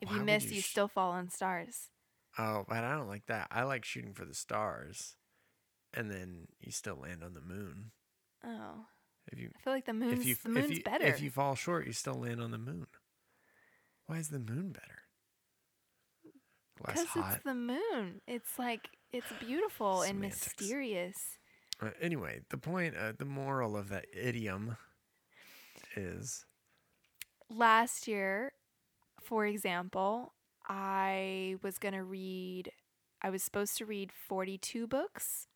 If 0.00 0.08
Why 0.08 0.16
you 0.16 0.22
miss, 0.22 0.46
you 0.46 0.56
you, 0.56 0.62
still 0.62 0.88
fall 0.88 1.10
on 1.12 1.28
stars. 1.30 1.88
Oh, 2.38 2.64
but 2.68 2.84
I 2.84 2.96
don't 2.96 3.08
like 3.08 3.26
that. 3.26 3.48
I 3.50 3.64
like 3.64 3.84
shooting 3.84 4.14
for 4.14 4.24
the 4.24 4.34
stars, 4.34 5.16
and 5.94 6.10
then 6.10 6.48
you 6.60 6.72
still 6.72 6.96
land 6.96 7.22
on 7.22 7.34
the 7.34 7.40
moon. 7.40 7.90
Oh, 8.44 8.86
If 9.30 9.38
you 9.38 9.50
I 9.56 9.60
feel 9.62 9.72
like 9.72 9.86
the 9.86 9.92
moon's 9.92 10.20
if 10.20 10.26
you 10.26 10.36
the 10.42 10.48
moon's 10.48 10.70
if 10.70 10.76
you, 10.78 10.82
better. 10.82 11.04
if 11.04 11.20
you 11.20 11.30
fall 11.30 11.54
short, 11.54 11.86
you 11.86 11.92
still 11.92 12.14
land 12.14 12.40
on 12.40 12.50
the 12.50 12.58
moon. 12.58 12.86
Why 14.06 14.16
is 14.18 14.28
the 14.28 14.38
moon 14.38 14.72
better? 14.72 15.02
Less 16.86 17.04
because 17.04 17.34
it's 17.34 17.44
the 17.44 17.54
moon. 17.54 18.22
It's 18.26 18.58
like 18.58 18.88
it's 19.12 19.26
beautiful 19.38 20.02
and 20.02 20.18
mysterious. 20.18 21.38
Uh, 21.82 21.90
anyway, 22.00 22.40
the 22.48 22.56
point, 22.56 22.94
uh, 22.96 23.12
the 23.18 23.24
moral 23.24 23.76
of 23.76 23.88
that 23.90 24.06
idiom 24.14 24.76
is. 25.96 26.46
Last 27.50 28.06
year, 28.06 28.52
for 29.20 29.44
example, 29.46 30.34
I 30.68 31.56
was 31.62 31.78
going 31.78 31.94
to 31.94 32.04
read, 32.04 32.70
I 33.22 33.30
was 33.30 33.42
supposed 33.42 33.76
to 33.78 33.86
read 33.86 34.12
42 34.12 34.86
books, 34.86 35.48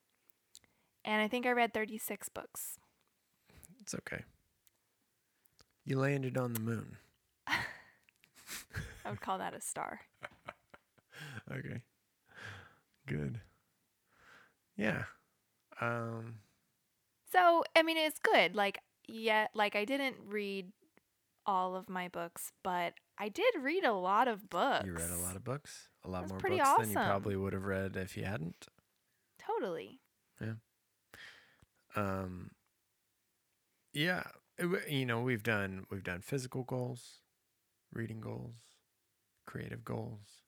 and 1.04 1.22
I 1.22 1.28
think 1.28 1.46
I 1.46 1.52
read 1.52 1.72
36 1.72 2.28
books. 2.28 2.78
It's 3.80 3.94
okay. 3.94 4.24
You 5.84 5.98
landed 5.98 6.36
on 6.36 6.54
the 6.54 6.60
moon. 6.60 6.96
I 7.46 9.10
would 9.10 9.20
call 9.20 9.38
that 9.38 9.54
a 9.54 9.60
star. 9.60 10.00
Okay. 11.52 11.82
Good. 13.06 13.40
Yeah. 14.76 15.04
Um 15.80 16.36
So, 17.30 17.64
I 17.76 17.82
mean, 17.82 17.96
it's 17.98 18.18
good. 18.18 18.54
Like, 18.56 18.78
yeah, 19.06 19.48
like 19.54 19.76
I 19.76 19.84
didn't 19.84 20.16
read 20.26 20.72
all 21.46 21.76
of 21.76 21.88
my 21.88 22.08
books, 22.08 22.52
but 22.62 22.94
I 23.18 23.28
did 23.28 23.54
read 23.60 23.84
a 23.84 23.92
lot 23.92 24.28
of 24.28 24.48
books. 24.48 24.86
you 24.86 24.94
read 24.94 25.10
a 25.10 25.18
lot 25.22 25.36
of 25.36 25.44
books, 25.44 25.88
a 26.04 26.10
lot 26.10 26.22
That's 26.22 26.32
more 26.32 26.40
books 26.40 26.70
than 26.80 26.88
you 26.88 26.94
probably 26.94 27.36
would 27.36 27.52
have 27.52 27.64
read 27.64 27.96
if 27.96 28.16
you 28.16 28.24
hadn't. 28.24 28.66
Totally. 29.38 30.00
Yeah. 30.40 30.54
Um 31.96 32.50
Yeah, 33.92 34.24
it 34.58 34.90
you 34.90 35.06
know, 35.06 35.20
we've 35.20 35.42
done 35.42 35.86
we've 35.90 36.02
done 36.02 36.20
physical 36.20 36.64
goals, 36.64 37.20
reading 37.92 38.20
goals, 38.20 38.56
creative 39.46 39.84
goals. 39.84 40.42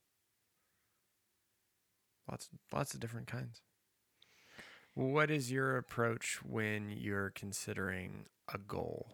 Lots 2.28 2.48
lots 2.72 2.94
of 2.94 3.00
different 3.00 3.28
kinds. 3.28 3.62
What 4.94 5.30
is 5.30 5.52
your 5.52 5.76
approach 5.76 6.40
when 6.42 6.90
you're 6.90 7.30
considering 7.30 8.26
a 8.52 8.56
goal? 8.58 9.12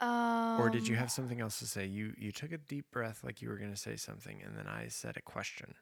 Um, 0.00 0.60
Or 0.60 0.70
did 0.70 0.88
you 0.88 0.96
have 0.96 1.10
something 1.10 1.40
else 1.40 1.58
to 1.58 1.66
say? 1.66 1.84
You 1.86 2.14
you 2.16 2.32
took 2.32 2.52
a 2.52 2.58
deep 2.58 2.90
breath 2.90 3.22
like 3.22 3.42
you 3.42 3.48
were 3.48 3.58
going 3.58 3.70
to 3.72 3.76
say 3.76 3.96
something 3.96 4.40
and 4.44 4.56
then 4.56 4.66
I 4.66 4.88
said 4.88 5.16
a 5.16 5.22
question. 5.22 5.74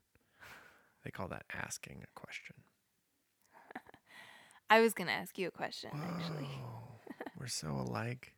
They 1.04 1.10
call 1.10 1.28
that 1.28 1.44
asking 1.54 2.02
a 2.02 2.20
question. 2.20 2.56
I 4.70 4.80
was 4.80 4.92
going 4.94 5.06
to 5.06 5.12
ask 5.12 5.38
you 5.38 5.46
a 5.48 5.52
question, 5.52 5.90
actually. 5.94 6.48
We're 7.38 7.46
so 7.46 7.68
alike. 7.70 8.34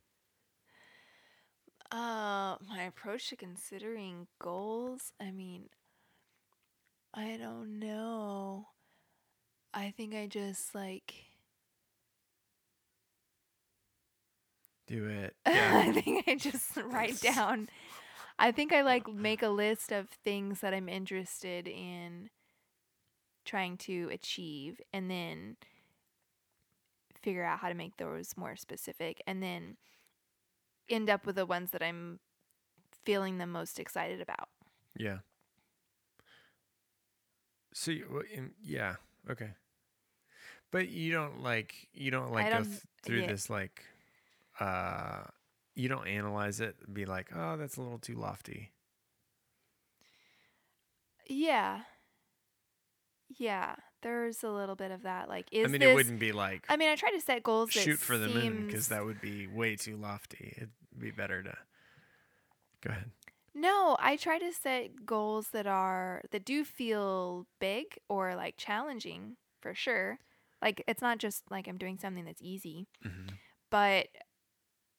Uh, 1.91 2.55
my 2.69 2.83
approach 2.87 3.27
to 3.29 3.35
considering 3.35 4.27
goals. 4.39 5.11
I 5.19 5.31
mean, 5.31 5.69
I 7.13 7.35
don't 7.37 7.79
know. 7.79 8.67
I 9.73 9.91
think 9.97 10.13
I 10.15 10.27
just 10.27 10.73
like. 10.75 11.30
Do 14.91 15.05
it. 15.07 15.35
I 15.45 15.91
think 15.93 16.27
I 16.27 16.35
just 16.35 16.75
write 16.85 17.19
down. 17.35 17.69
I 18.37 18.51
think 18.51 18.73
I 18.73 18.81
like 18.81 19.07
make 19.07 19.41
a 19.41 19.47
list 19.49 19.91
of 19.93 20.09
things 20.09 20.59
that 20.61 20.73
I'm 20.73 20.89
interested 20.89 21.67
in 21.67 22.29
trying 23.45 23.77
to 23.77 24.09
achieve, 24.11 24.81
and 24.91 25.09
then 25.09 25.55
figure 27.21 27.43
out 27.45 27.59
how 27.59 27.69
to 27.69 27.73
make 27.75 27.95
those 27.97 28.35
more 28.35 28.55
specific, 28.55 29.21
and 29.25 29.41
then 29.41 29.77
end 30.89 31.09
up 31.09 31.25
with 31.25 31.35
the 31.35 31.45
ones 31.45 31.71
that 31.71 31.81
I'm 31.81 32.19
feeling 33.05 33.37
the 33.37 33.47
most 33.47 33.79
excited 33.79 34.19
about. 34.21 34.49
yeah. 34.97 35.19
So 37.73 37.91
you, 37.91 38.05
well, 38.11 38.23
in- 38.33 38.51
yeah, 38.61 38.95
okay. 39.29 39.51
But 40.71 40.89
you 40.89 41.13
don't 41.13 41.41
like 41.41 41.73
you 41.93 42.11
don't 42.11 42.31
like 42.33 42.47
go 42.49 42.57
don't- 42.57 42.65
th- 42.65 42.81
through 43.03 43.21
yeah. 43.21 43.27
this 43.27 43.49
like 43.49 43.85
uh 44.61 45.23
you 45.75 45.87
don't 45.87 46.07
analyze 46.07 46.59
it 46.59 46.75
and 46.85 46.93
be 46.93 47.05
like, 47.05 47.29
"Oh, 47.35 47.57
that's 47.57 47.77
a 47.77 47.81
little 47.81 47.99
too 47.99 48.15
lofty." 48.15 48.71
Yeah. 51.27 51.81
Yeah, 53.37 53.75
there's 54.01 54.43
a 54.43 54.49
little 54.49 54.75
bit 54.75 54.91
of 54.91 55.03
that. 55.03 55.29
Like, 55.29 55.47
is 55.51 55.65
I 55.65 55.69
mean, 55.69 55.81
this? 55.81 55.89
it 55.89 55.95
wouldn't 55.95 56.19
be 56.19 56.31
like 56.31 56.65
I 56.69 56.75
mean, 56.77 56.89
I 56.89 56.95
try 56.95 57.11
to 57.11 57.21
set 57.21 57.43
goals 57.43 57.69
that 57.71 57.79
shoot 57.83 57.97
for 57.99 58.17
the 58.17 58.27
moon 58.27 58.65
because 58.65 58.89
that 58.89 59.05
would 59.05 59.21
be 59.21 59.47
way 59.47 59.75
too 59.75 59.95
lofty. 59.95 60.53
It'd 60.57 60.69
be 60.97 61.11
better 61.11 61.41
to 61.43 61.57
go 62.81 62.91
ahead. 62.91 63.11
No, 63.53 63.97
I 63.99 64.15
try 64.17 64.39
to 64.39 64.51
set 64.53 65.05
goals 65.05 65.49
that 65.49 65.67
are 65.67 66.23
that 66.31 66.45
do 66.45 66.63
feel 66.63 67.47
big 67.59 67.85
or 68.09 68.35
like 68.35 68.55
challenging 68.57 69.37
for 69.61 69.73
sure. 69.73 70.19
Like 70.61 70.83
it's 70.87 71.01
not 71.01 71.17
just 71.17 71.43
like 71.49 71.67
I'm 71.67 71.77
doing 71.77 71.97
something 71.99 72.25
that's 72.25 72.41
easy, 72.41 72.87
hmm 73.03 73.27
but 73.69 74.07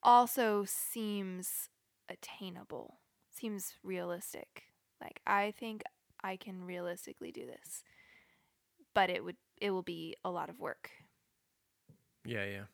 also 0.02 0.64
seems 0.66 1.68
attainable. 2.08 3.00
Seems 3.30 3.74
realistic. 3.82 4.64
Like 5.00 5.20
I 5.26 5.52
think 5.58 5.82
I 6.22 6.36
can 6.36 6.64
realistically 6.64 7.32
do 7.32 7.46
this. 7.46 7.82
But 8.94 9.10
it 9.10 9.24
would 9.24 9.36
it 9.60 9.70
will 9.70 9.82
be 9.82 10.16
a 10.24 10.30
lot 10.30 10.50
of 10.50 10.58
work. 10.58 10.90
Yeah, 12.24 12.44
yeah. 12.44 12.64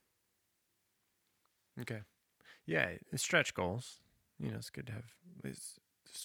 Okay. 1.80 2.00
Yeah, 2.66 2.90
stretch 3.16 3.54
goals. 3.54 4.00
You 4.38 4.50
know, 4.50 4.56
it's 4.56 4.70
good 4.70 4.86
to 4.86 4.92
have 4.92 5.04
these 5.42 5.78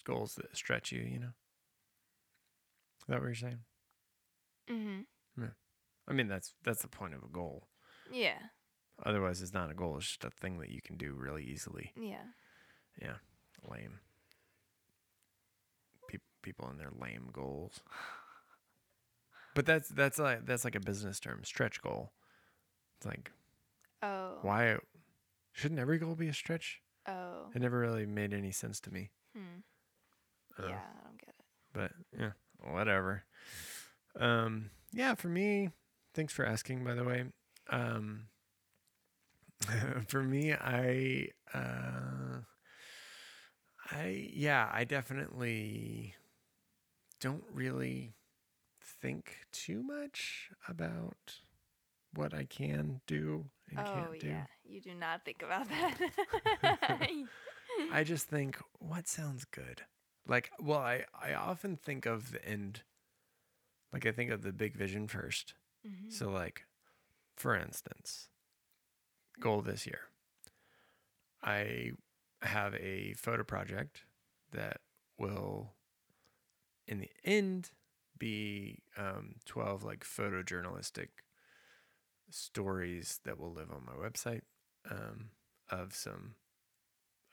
goals 0.03 0.35
that 0.35 0.55
stretch 0.55 0.91
you. 0.91 1.01
You 1.01 1.19
know. 1.19 1.33
Is 2.99 3.05
that 3.07 3.19
what 3.19 3.25
you're 3.25 3.35
saying? 3.35 3.59
Mm 4.69 4.75
Mhm. 4.75 5.05
Yeah. 5.37 5.53
I 6.07 6.13
mean, 6.13 6.27
that's 6.27 6.53
that's 6.63 6.81
the 6.81 6.87
point 6.87 7.13
of 7.13 7.23
a 7.23 7.27
goal. 7.27 7.67
Yeah. 8.11 8.39
Otherwise, 9.05 9.41
it's 9.41 9.53
not 9.53 9.69
a 9.69 9.73
goal. 9.73 9.97
It's 9.97 10.07
just 10.07 10.23
a 10.23 10.29
thing 10.29 10.59
that 10.59 10.69
you 10.69 10.81
can 10.81 10.95
do 10.97 11.13
really 11.13 11.43
easily. 11.43 11.91
Yeah. 11.99 12.23
Yeah, 13.01 13.15
lame. 13.69 13.99
Pe- 16.07 16.17
people 16.41 16.67
and 16.69 16.79
their 16.79 16.91
lame 16.99 17.29
goals. 17.31 17.81
But 19.55 19.65
that's 19.65 19.89
that's 19.89 20.17
like 20.19 20.45
that's 20.45 20.63
like 20.63 20.75
a 20.75 20.79
business 20.79 21.19
term, 21.19 21.41
stretch 21.43 21.81
goal. 21.81 22.11
It's 22.97 23.05
like 23.05 23.31
Oh. 24.01 24.39
why 24.41 24.77
shouldn't 25.53 25.79
every 25.79 25.97
goal 25.97 26.15
be 26.15 26.27
a 26.27 26.33
stretch? 26.33 26.81
Oh. 27.07 27.49
It 27.53 27.61
never 27.61 27.79
really 27.79 28.05
made 28.05 28.33
any 28.33 28.51
sense 28.51 28.79
to 28.81 28.91
me. 28.91 29.11
Hmm. 29.35 29.61
Uh, 30.57 30.67
Yeah, 30.69 30.79
I 30.79 31.03
don't 31.03 31.17
get 31.19 31.29
it. 31.29 31.45
But 31.73 31.91
yeah, 32.17 32.31
whatever. 32.71 33.23
Um, 34.19 34.69
yeah, 34.91 35.15
for 35.15 35.27
me, 35.29 35.69
thanks 36.13 36.33
for 36.33 36.45
asking, 36.45 36.83
by 36.83 36.93
the 36.93 37.03
way. 37.03 37.25
Um, 37.69 38.27
for 40.07 40.23
me, 40.23 40.53
I, 40.53 41.29
uh, 41.53 42.39
I, 43.91 44.29
yeah, 44.33 44.69
I 44.71 44.83
definitely 44.83 46.15
don't 47.19 47.43
really 47.53 48.13
think 48.81 49.37
too 49.51 49.81
much 49.83 50.49
about 50.67 51.39
what 52.13 52.33
I 52.33 52.45
can 52.45 53.01
do 53.07 53.45
and 53.69 53.79
Oh 53.79 53.91
can't 53.91 54.19
do. 54.19 54.27
yeah, 54.27 54.45
you 54.63 54.81
do 54.81 54.93
not 54.93 55.25
think 55.25 55.41
about 55.43 55.67
that. 55.69 55.97
I 57.91 58.03
just 58.03 58.27
think 58.27 58.57
what 58.79 59.07
sounds 59.07 59.45
good. 59.45 59.81
Like, 60.27 60.51
well, 60.61 60.79
I 60.79 61.05
I 61.21 61.33
often 61.33 61.75
think 61.77 62.05
of 62.05 62.31
the 62.31 62.45
end. 62.45 62.81
Like 63.91 64.05
I 64.05 64.11
think 64.11 64.31
of 64.31 64.41
the 64.41 64.51
big 64.51 64.75
vision 64.75 65.07
1st 65.07 65.53
Mhm. 65.85 66.11
So 66.11 66.29
like, 66.29 66.65
for 67.35 67.55
instance, 67.55 68.29
goal 69.39 69.61
this 69.61 69.85
year. 69.85 70.01
I 71.43 71.91
have 72.41 72.73
a 72.75 73.13
photo 73.17 73.43
project 73.43 74.05
that 74.51 74.77
will, 75.17 75.73
in 76.87 76.99
the 76.99 77.09
end, 77.23 77.71
be 78.17 78.79
um, 78.97 79.35
twelve 79.45 79.83
like 79.83 80.05
photojournalistic 80.05 81.09
stories 82.29 83.19
that 83.25 83.37
will 83.37 83.51
live 83.51 83.71
on 83.71 83.85
my 83.85 83.93
website 83.93 84.41
um, 84.89 85.29
of 85.69 85.93
some 85.93 86.35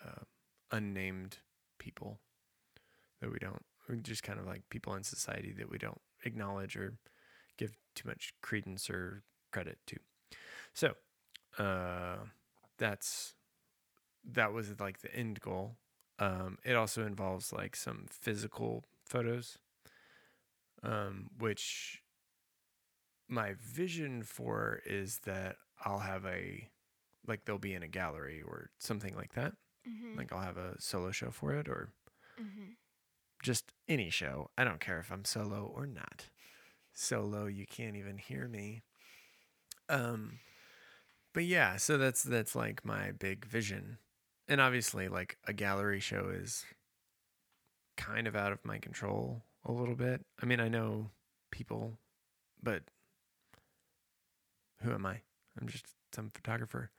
uh, 0.04 0.24
unnamed 0.70 1.38
people 1.78 2.20
that 3.20 3.30
we 3.30 3.38
don't 3.38 3.62
just 4.02 4.22
kind 4.22 4.38
of 4.38 4.46
like 4.46 4.62
people 4.70 4.94
in 4.94 5.02
society 5.02 5.52
that 5.58 5.70
we 5.70 5.78
don't 5.78 6.00
acknowledge 6.24 6.76
or 6.76 6.94
give 7.56 7.76
too 7.94 8.06
much 8.06 8.32
credence 8.40 8.88
or 8.88 9.22
credit 9.52 9.78
to. 9.86 9.96
So, 10.74 10.94
uh, 11.58 12.16
that's 12.78 13.34
that 14.24 14.52
was 14.52 14.78
like 14.80 15.00
the 15.00 15.14
end 15.14 15.40
goal. 15.40 15.76
Um, 16.18 16.58
it 16.64 16.74
also 16.76 17.06
involves 17.06 17.52
like 17.52 17.74
some 17.76 18.06
physical 18.10 18.84
photos, 19.04 19.58
um, 20.82 21.30
which 21.38 22.02
my 23.28 23.54
vision 23.58 24.22
for 24.22 24.80
is 24.84 25.20
that 25.20 25.56
I'll 25.84 26.00
have 26.00 26.24
a 26.26 26.68
like 27.26 27.44
they'll 27.44 27.58
be 27.58 27.74
in 27.74 27.82
a 27.82 27.88
gallery 27.88 28.42
or 28.42 28.70
something 28.78 29.14
like 29.14 29.34
that. 29.34 29.52
Mhm. 29.86 30.16
Like 30.16 30.32
I'll 30.32 30.40
have 30.40 30.56
a 30.56 30.80
solo 30.80 31.10
show 31.12 31.30
for 31.30 31.52
it 31.54 31.68
or 31.68 31.92
Mhm. 32.38 32.76
just 33.42 33.72
any 33.88 34.10
show. 34.10 34.50
I 34.58 34.64
don't 34.64 34.80
care 34.80 34.98
if 35.00 35.10
I'm 35.12 35.24
solo 35.24 35.64
or 35.64 35.86
not. 35.86 36.26
Solo, 36.92 37.46
you 37.46 37.66
can't 37.66 37.96
even 37.96 38.18
hear 38.18 38.48
me. 38.48 38.82
Um 39.88 40.38
but 41.32 41.44
yeah, 41.44 41.76
so 41.76 41.96
that's 41.98 42.22
that's 42.22 42.54
like 42.54 42.84
my 42.84 43.12
big 43.12 43.44
vision. 43.44 43.98
And 44.48 44.60
obviously 44.60 45.08
like 45.08 45.38
a 45.46 45.52
gallery 45.52 46.00
show 46.00 46.30
is 46.32 46.64
kind 47.96 48.26
of 48.26 48.34
out 48.34 48.52
of 48.52 48.64
my 48.64 48.78
control 48.78 49.42
a 49.64 49.72
little 49.72 49.94
bit. 49.94 50.24
I 50.42 50.46
mean, 50.46 50.60
I 50.60 50.68
know 50.68 51.10
people, 51.50 51.98
but 52.62 52.82
who 54.82 54.92
am 54.92 55.06
I? 55.06 55.20
I'm 55.60 55.68
just 55.68 55.86
some 56.12 56.30
photographer 56.30 56.90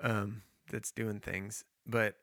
um 0.00 0.42
that's 0.70 0.90
doing 0.90 1.20
things. 1.20 1.64
But 1.86 2.14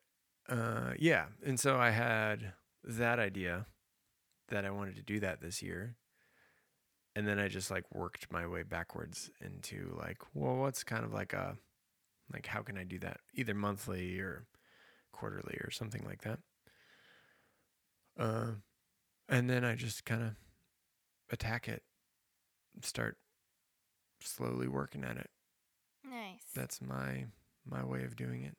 uh 0.47 0.93
yeah, 0.99 1.25
and 1.45 1.59
so 1.59 1.77
I 1.77 1.89
had 1.89 2.53
that 2.83 3.17
idea 3.19 3.65
that 4.49 4.65
I 4.65 4.69
wanted 4.69 4.95
to 4.97 5.01
do 5.01 5.19
that 5.21 5.41
this 5.41 5.61
year. 5.63 5.95
And 7.15 7.27
then 7.27 7.39
I 7.39 7.47
just 7.47 7.71
like 7.71 7.83
worked 7.93 8.31
my 8.31 8.45
way 8.45 8.63
backwards 8.63 9.29
into 9.39 9.95
like, 9.97 10.17
well, 10.33 10.55
what's 10.55 10.83
kind 10.83 11.05
of 11.05 11.13
like 11.13 11.33
a 11.33 11.57
like 12.33 12.47
how 12.47 12.61
can 12.61 12.77
I 12.77 12.83
do 12.83 12.99
that 12.99 13.19
either 13.33 13.53
monthly 13.53 14.19
or 14.19 14.45
quarterly 15.11 15.57
or 15.63 15.71
something 15.71 16.03
like 16.05 16.21
that. 16.23 16.39
Uh, 18.19 18.51
and 19.29 19.49
then 19.49 19.63
I 19.63 19.75
just 19.75 20.05
kind 20.05 20.23
of 20.23 20.31
attack 21.31 21.67
it, 21.67 21.83
start 22.81 23.17
slowly 24.21 24.67
working 24.67 25.03
at 25.03 25.17
it. 25.17 25.29
Nice. 26.03 26.41
That's 26.53 26.81
my 26.81 27.25
my 27.67 27.83
way 27.83 28.03
of 28.03 28.15
doing 28.15 28.43
it. 28.43 28.55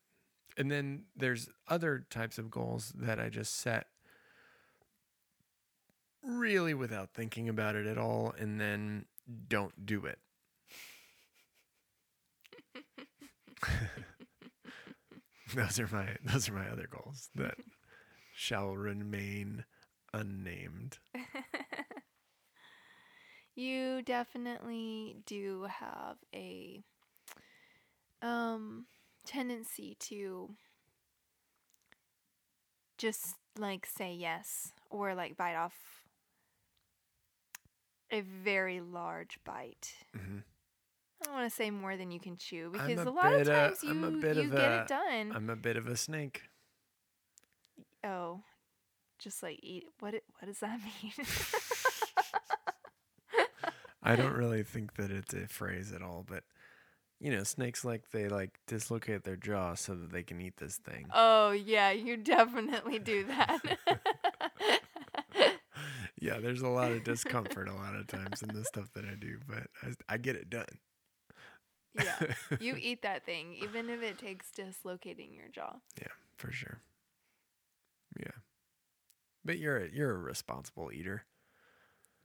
And 0.56 0.70
then 0.70 1.04
there's 1.14 1.48
other 1.68 2.06
types 2.10 2.38
of 2.38 2.50
goals 2.50 2.92
that 2.96 3.20
I 3.20 3.28
just 3.28 3.54
set 3.56 3.86
really 6.24 6.74
without 6.74 7.10
thinking 7.14 7.48
about 7.48 7.76
it 7.76 7.86
at 7.86 7.98
all 7.98 8.34
and 8.38 8.60
then 8.60 9.04
don't 9.48 9.86
do 9.86 10.04
it. 10.06 10.18
those 15.54 15.80
are 15.80 15.88
my 15.92 16.16
those 16.24 16.48
are 16.48 16.52
my 16.52 16.68
other 16.68 16.88
goals 16.90 17.30
that 17.34 17.54
shall 18.34 18.76
remain 18.76 19.64
unnamed. 20.12 20.98
you 23.54 24.02
definitely 24.02 25.16
do 25.26 25.66
have 25.68 26.16
a 26.34 26.82
um 28.22 28.86
tendency 29.24 29.96
to 29.98 30.50
just 32.98 33.36
like 33.58 33.86
say 33.86 34.12
yes 34.12 34.72
or 34.90 35.14
like 35.14 35.36
bite 35.36 35.56
off 35.56 36.05
a 38.16 38.22
very 38.22 38.80
large 38.80 39.38
bite. 39.44 39.92
hmm 40.14 40.38
I 41.22 41.24
don't 41.24 41.34
want 41.34 41.50
to 41.50 41.56
say 41.56 41.70
more 41.70 41.96
than 41.96 42.10
you 42.10 42.20
can 42.20 42.36
chew 42.36 42.68
because 42.70 42.98
a 42.98 43.08
a, 43.08 43.10
lot 43.10 43.32
of 43.32 43.48
uh, 43.48 43.68
times 43.68 43.82
you, 43.82 43.90
a 43.90 44.10
you 44.10 44.16
of 44.44 44.50
get 44.52 44.70
a- 44.70 44.80
it 44.82 44.86
done. 44.88 45.32
I'm 45.34 45.48
a 45.48 45.56
bit 45.56 45.76
of 45.78 45.86
a 45.86 45.96
snake. 45.96 46.42
oh, 48.04 48.40
just 49.18 49.42
like 49.42 49.58
eat. 49.62 49.84
What? 50.00 50.12
It, 50.14 50.24
what 50.38 50.46
does 50.46 50.58
that 50.60 50.78
mean? 51.02 51.12
I 54.02 54.14
don't 54.14 54.34
really 54.34 54.62
think 54.62 54.94
that 54.96 55.10
it's 55.10 55.34
a 55.34 55.48
phrase 55.48 55.92
at 55.92 56.02
all, 56.02 56.24
but 56.28 56.44
you 57.18 57.30
know, 57.30 57.42
snakes 57.44 57.82
like 57.84 58.10
they 58.10 58.28
like 58.28 58.58
dislocate 58.66 59.24
their 59.24 59.36
jaw 59.36 59.74
so 59.74 59.94
that 59.94 60.12
they 60.12 60.22
can 60.22 60.40
eat 60.40 60.58
this 60.58 60.76
thing. 60.76 61.06
oh 61.14 61.50
yeah, 61.52 61.90
you 61.90 62.16
definitely 62.18 62.98
do 62.98 63.24
that. 63.24 63.60
yeah, 66.20 66.38
there's 66.38 66.62
a 66.62 66.68
lot 66.68 66.92
of 66.92 67.04
discomfort 67.04 67.68
a 67.68 67.74
lot 67.74 67.94
of 67.94 68.06
times 68.06 68.42
in 68.42 68.52
the 68.52 68.64
stuff 68.64 68.90
that 68.94 69.04
I 69.04 69.14
do, 69.14 69.38
but 69.48 69.66
I, 69.82 70.14
I 70.14 70.16
get 70.18 70.36
it 70.36 70.50
done. 70.50 70.66
yeah, 71.94 72.16
you 72.60 72.76
eat 72.80 73.02
that 73.02 73.24
thing 73.24 73.54
even 73.54 73.88
if 73.90 74.02
it 74.02 74.18
takes 74.18 74.50
dislocating 74.50 75.32
your 75.34 75.48
jaw. 75.48 75.76
Yeah, 76.00 76.08
for 76.36 76.50
sure. 76.52 76.80
Yeah, 78.18 78.32
but 79.44 79.58
you're 79.58 79.78
a, 79.78 79.88
you're 79.90 80.12
a 80.12 80.18
responsible 80.18 80.90
eater, 80.92 81.24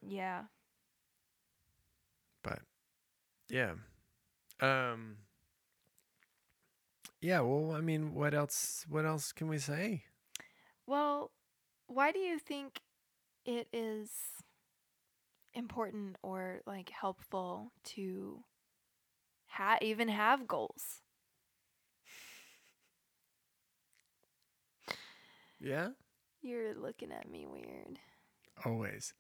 Yeah. 0.02 0.44
but 2.44 2.60
yeah, 3.50 3.74
um, 4.62 5.18
yeah. 7.22 7.42
Well, 7.42 7.72
I 7.76 7.82
mean, 7.82 8.14
what 8.14 8.34
else? 8.34 8.86
What 8.90 9.06
else 9.06 9.32
can 9.32 9.48
we 9.48 9.58
say? 9.58 10.04
Well, 10.86 11.32
why 11.88 12.12
do 12.12 12.20
you 12.20 12.40
think 12.40 12.82
it 13.46 13.68
is 13.74 14.10
important 15.54 16.18
or 16.22 16.62
like 16.66 16.90
helpful 16.90 17.72
to 17.84 18.44
ha- 19.48 19.78
even 19.82 20.08
have 20.08 20.48
goals? 20.48 21.02
Yeah. 25.60 25.90
You're 26.42 26.74
looking 26.74 27.12
at 27.12 27.30
me 27.30 27.46
weird. 27.46 28.00
Always. 28.66 29.14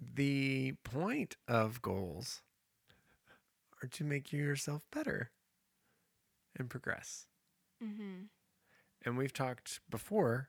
The 0.00 0.72
point 0.82 1.36
of 1.46 1.82
goals 1.82 2.42
are 3.82 3.88
to 3.88 4.04
make 4.04 4.32
you 4.32 4.42
yourself 4.42 4.82
better 4.90 5.30
and 6.56 6.70
progress. 6.70 7.26
Mhm. 7.82 8.28
And 9.04 9.18
we've 9.18 9.32
talked 9.32 9.80
before 9.90 10.48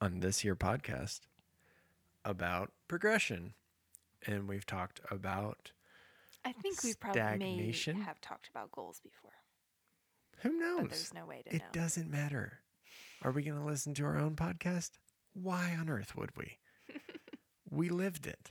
on 0.00 0.20
this 0.20 0.40
here 0.40 0.56
podcast 0.56 1.22
about 2.24 2.72
progression. 2.88 3.54
And 4.26 4.48
we've 4.48 4.66
talked 4.66 5.00
about 5.10 5.72
I 6.44 6.52
think 6.52 6.82
we 6.82 6.94
probably 6.94 7.20
may 7.38 7.72
have 8.04 8.20
talked 8.20 8.48
about 8.48 8.70
goals 8.72 9.00
before, 9.00 9.30
who 10.40 10.50
but 10.50 10.58
knows? 10.82 10.88
there's 10.90 11.14
no 11.14 11.24
way 11.26 11.42
to 11.48 11.54
It 11.54 11.58
know. 11.62 11.68
doesn't 11.72 12.10
matter. 12.10 12.60
Are 13.22 13.30
we 13.30 13.42
going 13.44 13.58
to 13.58 13.64
listen 13.64 13.94
to 13.94 14.04
our 14.04 14.18
own 14.18 14.34
podcast? 14.34 14.90
Why 15.34 15.76
on 15.78 15.88
earth 15.88 16.16
would 16.16 16.36
we? 16.36 16.58
we 17.70 17.88
lived 17.88 18.26
it. 18.26 18.50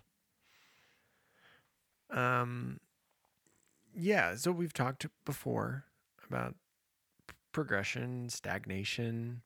Um 2.10 2.80
yeah, 3.94 4.36
so 4.36 4.52
we've 4.54 4.74
talked 4.74 5.06
before 5.26 5.84
about 6.30 6.56
progression, 7.52 8.30
stagnation. 8.30 9.42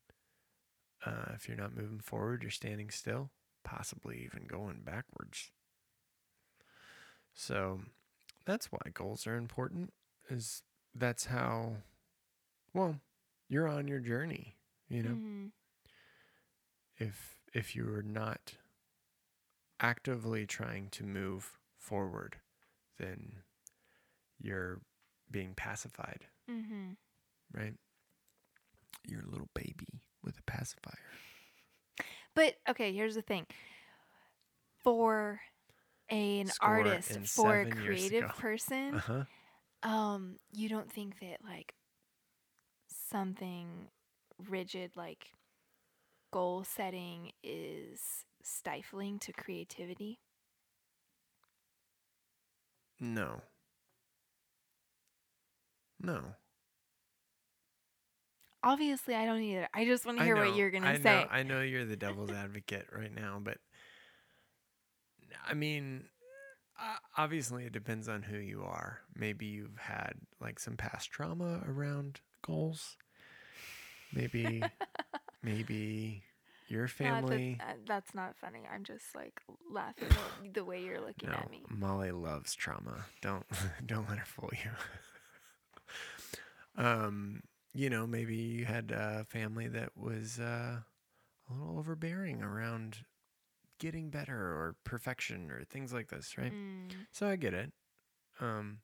Uh, 1.03 1.31
if 1.33 1.47
you're 1.47 1.57
not 1.57 1.75
moving 1.75 1.99
forward, 1.99 2.43
you're 2.43 2.51
standing 2.51 2.91
still, 2.91 3.31
possibly 3.65 4.23
even 4.25 4.47
going 4.47 4.81
backwards. 4.85 5.51
So 7.33 7.81
that's 8.45 8.71
why 8.71 8.79
goals 8.93 9.27
are 9.27 9.35
important 9.37 9.93
is 10.29 10.63
that's 10.95 11.25
how 11.25 11.73
well, 12.73 12.97
you're 13.49 13.67
on 13.67 13.87
your 13.87 13.99
journey, 13.99 14.55
you 14.89 15.03
know 15.03 15.17
Mhm. 15.17 15.51
if 16.97 17.35
if 17.53 17.75
you're 17.75 18.01
not 18.03 18.55
actively 19.79 20.45
trying 20.45 20.89
to 20.89 21.03
move 21.03 21.57
forward 21.77 22.37
then 22.97 23.33
you're 24.39 24.79
being 25.29 25.53
pacified 25.55 26.25
Mhm. 26.47 26.97
right 27.53 27.75
you're 29.07 29.21
a 29.23 29.29
little 29.29 29.49
baby 29.53 30.01
with 30.23 30.37
a 30.39 30.43
pacifier 30.43 31.04
But 32.35 32.55
okay, 32.69 32.93
here's 32.93 33.15
the 33.15 33.21
thing. 33.23 33.47
For 34.83 35.41
an 36.09 36.51
Score 36.51 36.59
artist, 36.61 37.09
in 37.09 37.25
for 37.35 37.61
a 37.61 37.65
seven 37.65 37.77
years 37.81 38.07
creative 38.07 38.17
ago. 38.19 38.31
person, 38.37 38.95
uh-huh 38.95 39.25
um, 39.83 40.37
you 40.51 40.69
don't 40.69 40.91
think 40.91 41.19
that 41.19 41.39
like 41.43 41.73
something 43.09 43.89
rigid 44.49 44.91
like 44.95 45.31
goal 46.31 46.63
setting 46.63 47.31
is 47.43 48.25
stifling 48.43 49.19
to 49.19 49.33
creativity? 49.33 50.19
no 52.99 53.41
no 55.99 56.35
Obviously, 58.65 59.15
I 59.15 59.25
don't 59.25 59.41
either. 59.41 59.69
I 59.73 59.85
just 59.85 60.05
want 60.05 60.17
to 60.17 60.23
hear 60.25 60.35
know, 60.35 60.49
what 60.49 60.57
you're 60.57 60.71
gonna 60.71 60.87
I 60.89 60.97
say. 60.97 61.03
know, 61.03 61.27
I 61.31 61.43
know 61.43 61.61
you're 61.61 61.85
the 61.85 61.95
devil's 61.95 62.31
advocate 62.43 62.87
right 62.91 63.13
now, 63.13 63.39
but 63.41 63.59
I 65.47 65.53
mean, 65.53 66.05
uh, 66.79 66.97
obviously 67.17 67.65
it 67.65 67.73
depends 67.73 68.09
on 68.09 68.23
who 68.23 68.37
you 68.37 68.63
are. 68.63 69.01
Maybe 69.15 69.45
you've 69.45 69.77
had 69.77 70.13
like 70.41 70.59
some 70.59 70.75
past 70.77 71.11
trauma 71.11 71.61
around 71.67 72.21
goals. 72.41 72.97
Maybe, 74.13 74.63
maybe 75.43 76.23
your 76.67 76.87
family. 76.87 77.57
uh, 77.59 77.73
that's 77.87 78.15
not 78.15 78.35
funny. 78.41 78.61
I'm 78.73 78.83
just 78.83 79.13
like 79.15 79.41
laughing 79.71 80.07
at 80.09 80.53
the 80.53 80.63
way 80.65 80.81
you're 80.83 81.01
looking 81.01 81.29
No, 81.29 81.35
at 81.35 81.51
me. 81.51 81.63
Molly 81.69 82.11
loves 82.11 82.55
trauma. 82.55 83.05
Don't 83.21 83.45
don't 83.85 84.09
let 84.09 84.17
her 84.19 84.25
fool 84.25 84.49
you. 84.63 84.71
um, 86.83 87.41
you 87.75 87.89
know, 87.89 88.07
maybe 88.07 88.35
you 88.37 88.65
had 88.65 88.91
a 88.91 89.25
family 89.29 89.67
that 89.69 89.97
was 89.97 90.39
uh, 90.39 90.79
a 91.49 91.53
little 91.53 91.77
overbearing 91.77 92.41
around 92.41 92.99
getting 93.79 94.09
better 94.09 94.35
or 94.37 94.75
perfection 94.85 95.51
or 95.51 95.63
things 95.65 95.93
like 95.93 96.09
this, 96.09 96.37
right? 96.37 96.53
Mm, 96.53 96.91
So 97.11 97.27
I 97.27 97.35
get 97.35 97.53
it. 97.53 97.71
Um, 98.39 98.79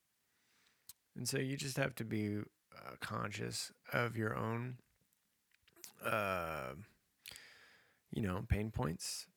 and 1.16 1.28
so 1.28 1.38
you 1.40 1.58
just 1.58 1.78
have 1.78 1.96
to 1.96 2.06
be 2.06 2.38
uh, 2.76 2.96
conscious 3.02 3.72
of 3.94 4.18
your 4.18 4.36
own, 4.36 4.78
uh, 6.06 6.74
you 8.12 8.22
know, 8.22 8.44
pain 8.48 8.72
points, 8.72 9.28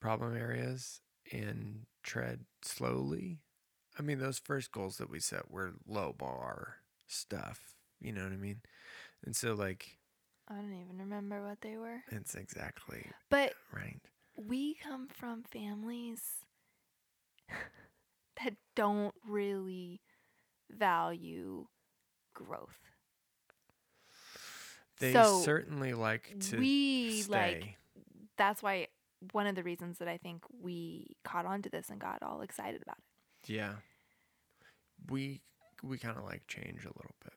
problem 0.00 0.36
areas, 0.36 1.00
and 1.32 1.86
tread 2.02 2.40
slowly. 2.62 3.40
I 3.98 4.02
mean, 4.02 4.18
those 4.18 4.38
first 4.38 4.72
goals 4.72 4.98
that 4.98 5.10
we 5.10 5.20
set 5.20 5.50
were 5.50 5.74
low 5.86 6.14
bar 6.16 6.76
stuff. 7.06 7.74
You 8.00 8.12
know 8.12 8.22
what 8.24 8.32
I 8.32 8.36
mean? 8.36 8.60
And 9.24 9.34
so, 9.34 9.54
like, 9.54 9.98
I 10.48 10.54
don't 10.54 10.72
even 10.72 10.98
remember 10.98 11.46
what 11.46 11.60
they 11.60 11.76
were. 11.76 12.02
it's 12.10 12.34
exactly 12.34 13.04
But 13.30 13.52
right. 13.72 14.00
we 14.36 14.74
come 14.82 15.08
from 15.08 15.42
families 15.42 16.20
that 18.44 18.54
don't 18.74 19.14
really 19.28 20.00
value 20.70 21.66
growth. 22.34 22.78
They 25.00 25.12
So, 25.12 25.40
certainly 25.42 25.94
like 25.94 26.34
to 26.50 26.58
we 26.58 27.22
stay. 27.22 27.30
like 27.32 27.78
that's 28.36 28.62
why 28.62 28.88
one 29.32 29.46
of 29.46 29.54
the 29.54 29.62
reasons 29.62 29.98
that 29.98 30.08
I 30.08 30.16
think 30.16 30.42
we 30.62 31.16
caught 31.24 31.46
on 31.46 31.62
to 31.62 31.70
this 31.70 31.88
and 31.90 32.00
got 32.00 32.22
all 32.22 32.40
excited 32.40 32.82
about 32.82 32.96
it. 32.98 33.50
Yeah. 33.50 33.74
We 35.08 35.42
we 35.82 35.98
kind 35.98 36.16
of 36.18 36.24
like 36.24 36.46
change 36.48 36.84
a 36.84 36.88
little 36.96 37.14
bit. 37.24 37.32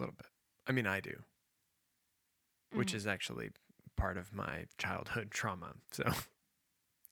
A 0.00 0.02
little 0.02 0.16
bit. 0.16 0.26
I 0.66 0.72
mean, 0.72 0.86
I 0.86 1.00
do, 1.00 1.24
which 2.74 2.92
Mhm. 2.92 2.94
is 2.94 3.06
actually 3.06 3.50
part 3.96 4.18
of 4.18 4.32
my 4.34 4.66
childhood 4.78 5.30
trauma. 5.32 5.74
So, 5.92 6.04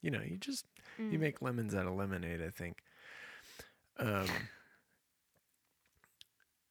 you 0.03 0.11
know, 0.11 0.23
you 0.23 0.37
just 0.39 0.67
you 1.11 1.19
Mm. 1.19 1.21
make 1.21 1.43
lemons 1.43 1.75
out 1.75 1.87
of 1.87 1.95
lemonade, 1.95 2.43
I 2.43 2.51
think. 2.51 2.79
Um 3.99 4.51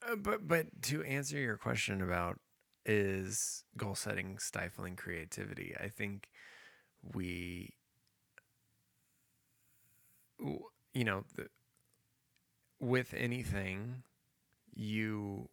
uh, 0.08 0.15
but 0.15 0.47
but 0.47 0.67
to 0.84 1.03
answer 1.03 1.38
your 1.38 1.58
question 1.58 2.01
about 2.01 2.39
is 2.86 3.63
goal 3.77 3.95
setting 3.95 4.38
stifling 4.39 4.95
creativity, 4.95 5.75
I 5.80 5.89
think 5.89 6.30
we 7.13 7.75
you 10.93 11.03
know, 11.06 11.23
the, 11.36 11.47
with 12.80 13.13
anything, 13.15 14.03
you, 14.73 15.49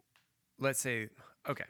let's 0.58 0.80
say, 0.80 1.08
okay, 1.48 1.64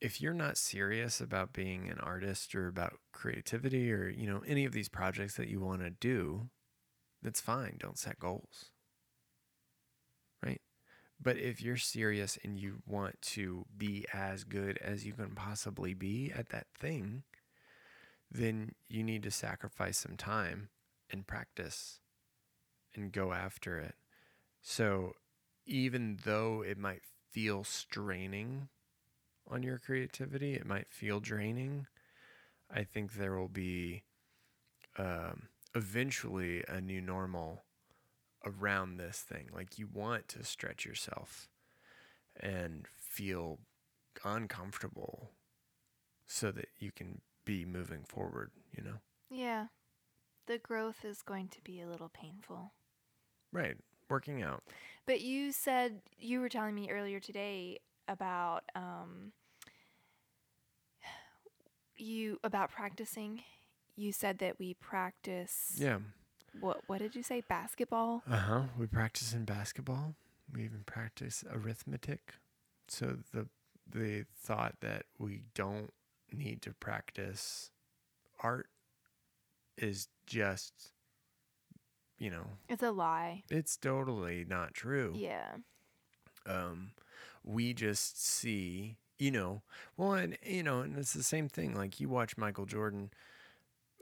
if 0.00 0.20
you're 0.20 0.34
not 0.34 0.56
serious 0.56 1.20
about 1.20 1.52
being 1.52 1.88
an 1.88 1.98
artist 1.98 2.54
or 2.54 2.68
about 2.68 2.94
creativity 3.12 3.92
or, 3.92 4.08
you 4.08 4.28
know, 4.28 4.42
any 4.46 4.64
of 4.64 4.72
these 4.72 4.88
projects 4.88 5.34
that 5.34 5.48
you 5.48 5.60
want 5.60 5.80
to 5.80 5.90
do, 5.90 6.48
that's 7.22 7.40
fine. 7.40 7.76
Don't 7.78 7.98
set 7.98 8.18
goals. 8.20 8.66
Right? 10.42 10.60
But 11.20 11.36
if 11.36 11.60
you're 11.60 11.76
serious 11.76 12.38
and 12.44 12.58
you 12.58 12.82
want 12.86 13.20
to 13.22 13.66
be 13.76 14.06
as 14.12 14.44
good 14.44 14.78
as 14.78 15.04
you 15.04 15.14
can 15.14 15.34
possibly 15.34 15.94
be 15.94 16.32
at 16.34 16.50
that 16.50 16.66
thing, 16.78 17.24
then 18.30 18.72
you 18.88 19.02
need 19.02 19.24
to 19.24 19.30
sacrifice 19.30 19.98
some 19.98 20.16
time 20.16 20.68
and 21.10 21.26
practice 21.26 22.00
and 22.94 23.10
go 23.10 23.32
after 23.32 23.78
it. 23.78 23.94
So 24.62 25.14
even 25.66 26.18
though 26.24 26.62
it 26.62 26.78
might 26.78 27.02
feel 27.30 27.64
straining 27.64 28.68
on 29.50 29.62
your 29.62 29.78
creativity, 29.78 30.54
it 30.54 30.66
might 30.66 30.90
feel 30.90 31.20
draining, 31.20 31.86
I 32.70 32.84
think 32.84 33.14
there 33.14 33.36
will 33.36 33.48
be 33.48 34.02
um, 34.98 35.48
eventually 35.74 36.62
a 36.68 36.80
new 36.80 37.00
normal 37.00 37.62
around 38.44 38.96
this 38.96 39.18
thing. 39.18 39.48
Like 39.52 39.78
you 39.78 39.88
want 39.92 40.28
to 40.28 40.44
stretch 40.44 40.84
yourself 40.84 41.48
and 42.38 42.86
feel 42.96 43.58
uncomfortable 44.24 45.30
so 46.26 46.50
that 46.52 46.68
you 46.78 46.92
can 46.92 47.20
be 47.44 47.64
moving 47.64 48.04
forward, 48.04 48.50
you 48.76 48.84
know? 48.84 48.98
Yeah. 49.30 49.66
The 50.46 50.58
growth 50.58 51.04
is 51.04 51.22
going 51.22 51.48
to 51.48 51.62
be 51.62 51.80
a 51.80 51.88
little 51.88 52.10
painful. 52.10 52.72
Right. 53.52 53.76
Working 54.10 54.42
out. 54.42 54.62
But 55.08 55.22
you 55.22 55.52
said 55.52 56.02
you 56.18 56.38
were 56.40 56.50
telling 56.50 56.74
me 56.74 56.90
earlier 56.90 57.18
today 57.18 57.78
about 58.08 58.64
um 58.76 59.32
you 61.96 62.38
about 62.44 62.70
practicing. 62.70 63.42
You 63.96 64.12
said 64.12 64.38
that 64.38 64.58
we 64.60 64.74
practice 64.74 65.72
Yeah. 65.76 65.98
what 66.60 66.82
what 66.88 66.98
did 66.98 67.16
you 67.16 67.22
say? 67.22 67.40
Basketball? 67.48 68.22
Uh 68.30 68.36
huh. 68.36 68.62
We 68.78 68.86
practice 68.86 69.32
in 69.32 69.44
basketball. 69.46 70.14
We 70.52 70.64
even 70.64 70.82
practice 70.84 71.42
arithmetic. 71.50 72.34
So 72.86 73.16
the 73.32 73.48
the 73.90 74.26
thought 74.36 74.76
that 74.82 75.06
we 75.18 75.40
don't 75.54 75.90
need 76.30 76.60
to 76.62 76.74
practice 76.74 77.70
art 78.40 78.68
is 79.78 80.08
just, 80.26 80.92
you 82.18 82.30
know, 82.30 82.46
It's 82.68 82.82
a 82.82 82.90
lie. 82.90 83.44
it's 83.50 83.76
totally 83.76 84.44
not 84.48 84.74
true. 84.74 85.14
Yeah. 85.16 85.56
um, 86.46 86.92
we 87.44 87.72
just 87.72 88.22
see, 88.24 88.96
you 89.18 89.30
know, 89.30 89.62
well, 89.96 90.12
and 90.14 90.36
you 90.44 90.62
know, 90.62 90.80
and 90.80 90.96
it's 90.98 91.12
the 91.14 91.22
same 91.22 91.48
thing. 91.48 91.74
Like 91.74 92.00
you 92.00 92.08
watch 92.08 92.36
Michael 92.36 92.66
Jordan, 92.66 93.10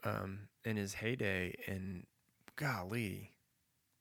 um, 0.04 0.48
in 0.64 0.76
his 0.76 0.94
heyday, 0.94 1.54
and 1.66 2.06
golly, 2.56 3.32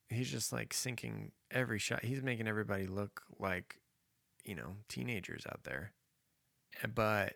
he's 0.10 0.30
just 0.32 0.52
like 0.54 0.74
sinking 0.74 1.32
every 1.52 1.80
shot. 1.80 2.04
He's 2.06 2.22
making 2.24 2.48
everybody 2.48 2.88
look 2.88 3.24
like, 3.40 3.80
you 4.44 4.56
know, 4.56 4.76
teenagers 4.88 5.44
out 5.50 5.64
there. 5.64 5.92
But 6.94 7.36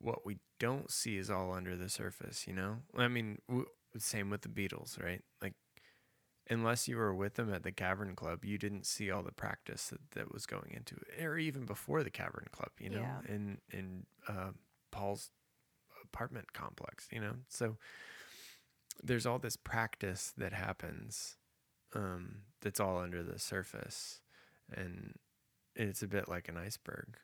what 0.00 0.24
we 0.24 0.38
don't 0.58 0.90
see 0.90 1.16
is 1.16 1.30
all 1.30 1.52
under 1.52 1.76
the 1.76 1.88
surface. 1.88 2.46
You 2.46 2.54
know, 2.54 2.76
I 2.96 3.08
mean, 3.08 3.38
same 3.98 4.30
with 4.30 4.42
the 4.42 4.48
Beatles, 4.48 5.02
right? 5.02 5.22
Like 5.42 5.54
unless 6.50 6.88
you 6.88 6.96
were 6.96 7.14
with 7.14 7.34
them 7.34 7.52
at 7.52 7.62
the 7.62 7.72
Cavern 7.72 8.14
Club, 8.16 8.44
you 8.44 8.56
didn't 8.58 8.86
see 8.86 9.10
all 9.10 9.22
the 9.22 9.32
practice 9.32 9.88
that, 9.88 10.00
that 10.12 10.32
was 10.32 10.46
going 10.46 10.72
into 10.74 10.96
it, 10.96 11.22
or 11.24 11.36
even 11.38 11.64
before 11.66 12.02
the 12.02 12.10
Cavern 12.10 12.46
Club, 12.52 12.70
you 12.78 12.90
know, 12.90 13.00
Yeah. 13.00 13.20
in 13.34 13.58
in 13.70 14.06
uh, 14.28 14.50
Paul's 14.90 15.30
apartment 16.04 16.52
complex, 16.52 17.08
you 17.12 17.20
know. 17.20 17.34
So 17.48 17.76
there's 19.02 19.26
all 19.26 19.38
this 19.38 19.56
practice 19.56 20.32
that 20.36 20.52
happens 20.52 21.36
um, 21.94 22.42
that's 22.60 22.80
all 22.80 22.98
under 22.98 23.22
the 23.22 23.38
surface, 23.38 24.20
and 24.72 25.14
it's 25.74 26.02
a 26.02 26.08
bit 26.08 26.28
like 26.28 26.48
an 26.48 26.56
iceberg, 26.56 27.16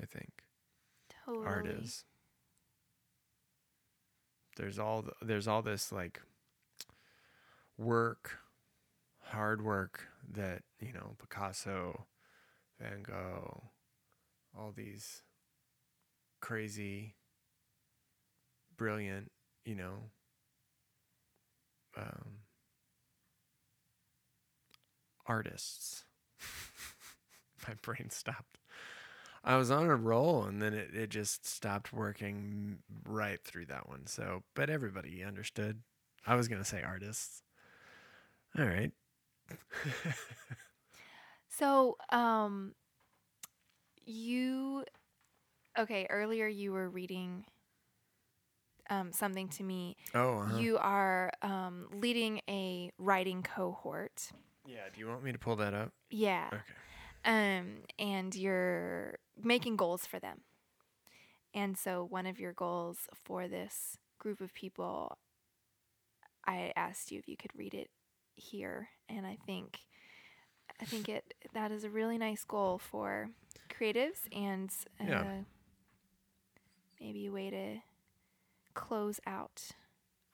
I 0.00 0.06
think 0.06 0.30
Totally. 1.24 1.46
art 1.46 1.66
is. 1.66 2.04
There's 4.60 4.78
all 4.78 5.06
there's 5.22 5.48
all 5.48 5.62
this 5.62 5.90
like 5.90 6.20
work, 7.78 8.40
hard 9.22 9.64
work 9.64 10.08
that 10.34 10.64
you 10.78 10.92
know 10.92 11.16
Picasso, 11.18 12.04
Van 12.78 13.02
Gogh, 13.02 13.70
all 14.54 14.70
these 14.76 15.22
crazy, 16.42 17.14
brilliant, 18.76 19.32
you 19.64 19.76
know, 19.76 19.94
um, 21.96 22.40
artists. 25.24 26.04
My 27.66 27.72
brain 27.80 28.10
stopped. 28.10 28.49
I 29.42 29.56
was 29.56 29.70
on 29.70 29.86
a 29.86 29.96
roll 29.96 30.44
and 30.44 30.60
then 30.60 30.74
it, 30.74 30.94
it 30.94 31.10
just 31.10 31.46
stopped 31.46 31.92
working 31.92 32.78
right 33.06 33.42
through 33.42 33.66
that 33.66 33.88
one. 33.88 34.06
So, 34.06 34.42
but 34.54 34.68
everybody 34.70 35.24
understood. 35.24 35.80
I 36.26 36.34
was 36.34 36.46
going 36.48 36.60
to 36.60 36.68
say 36.68 36.82
artists. 36.82 37.42
All 38.58 38.64
right. 38.66 38.92
So, 41.48 41.96
um 42.10 42.74
you 44.06 44.84
okay, 45.78 46.06
earlier 46.10 46.46
you 46.46 46.72
were 46.72 46.88
reading 46.88 47.44
um 48.88 49.12
something 49.12 49.48
to 49.50 49.62
me. 49.62 49.96
oh, 50.14 50.38
uh-huh. 50.38 50.58
You 50.58 50.78
are 50.78 51.30
um 51.42 51.88
leading 51.92 52.40
a 52.48 52.90
writing 52.98 53.42
cohort. 53.42 54.30
yeah. 54.66 54.88
Do 54.92 55.00
you 55.00 55.08
want 55.08 55.22
me 55.22 55.32
to 55.32 55.38
pull 55.38 55.56
that 55.56 55.74
up? 55.74 55.92
Yeah. 56.10 56.46
Okay. 56.52 56.62
Um, 57.24 57.84
and 57.98 58.34
you're 58.34 59.18
making 59.42 59.76
goals 59.76 60.06
for 60.06 60.18
them. 60.18 60.42
And 61.54 61.76
so, 61.76 62.04
one 62.08 62.26
of 62.26 62.38
your 62.38 62.52
goals 62.52 63.08
for 63.24 63.48
this 63.48 63.96
group 64.18 64.40
of 64.40 64.54
people, 64.54 65.18
I 66.46 66.72
asked 66.76 67.10
you 67.10 67.18
if 67.18 67.28
you 67.28 67.36
could 67.36 67.54
read 67.56 67.74
it 67.74 67.90
here, 68.36 68.88
and 69.08 69.26
I 69.26 69.36
think, 69.46 69.78
I 70.80 70.84
think 70.84 71.08
it 71.08 71.34
that 71.54 71.70
is 71.72 71.84
a 71.84 71.90
really 71.90 72.18
nice 72.18 72.44
goal 72.44 72.78
for 72.78 73.30
creatives 73.70 74.26
and 74.32 74.70
uh, 75.00 75.04
Yeah. 75.06 75.42
maybe 77.00 77.26
a 77.26 77.32
way 77.32 77.50
to 77.50 77.76
close 78.74 79.20
out 79.26 79.62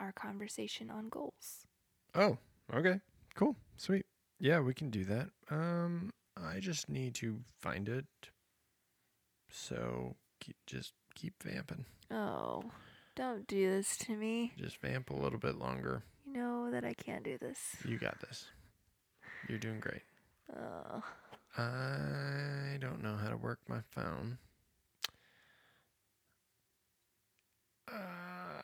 our 0.01 0.13
conversation 0.13 0.91
on 0.91 1.09
goals. 1.09 1.67
Oh, 2.15 2.39
okay. 2.73 3.01
Cool. 3.35 3.57
Sweet. 3.77 4.07
Yeah, 4.39 4.61
we 4.61 4.75
can 4.75 4.91
do 4.91 5.05
that. 5.05 5.29
Um, 5.51 6.13
I 6.37 6.61
just 6.61 6.89
need 6.89 7.15
to 7.17 7.41
find 7.59 7.89
it. 7.89 8.07
So 9.51 10.17
keep, 10.41 10.57
just 10.67 10.93
keep 11.15 11.43
vamping. 11.43 11.87
Oh, 12.11 12.65
don't 13.15 13.47
do 13.47 13.71
this 13.71 13.97
to 13.99 14.13
me. 14.17 14.53
Just 14.59 14.81
vamp 14.81 15.11
a 15.11 15.15
little 15.15 15.39
bit 15.39 15.57
longer. 15.57 16.03
You 16.27 16.35
know 16.35 16.71
that 16.71 16.85
I 16.85 16.93
can't 16.95 17.25
do 17.25 17.39
this. 17.39 17.59
You 17.85 17.99
got 17.99 18.21
this. 18.21 18.47
You're 19.49 19.59
doing 19.59 19.81
great. 19.81 20.03
Oh. 20.55 21.03
I 21.57 22.77
don't 22.81 23.03
know 23.03 23.17
how 23.17 23.31
to 23.31 23.37
work 23.37 23.61
my 23.69 23.81
phone. 23.91 24.39
Uh, 27.91 28.63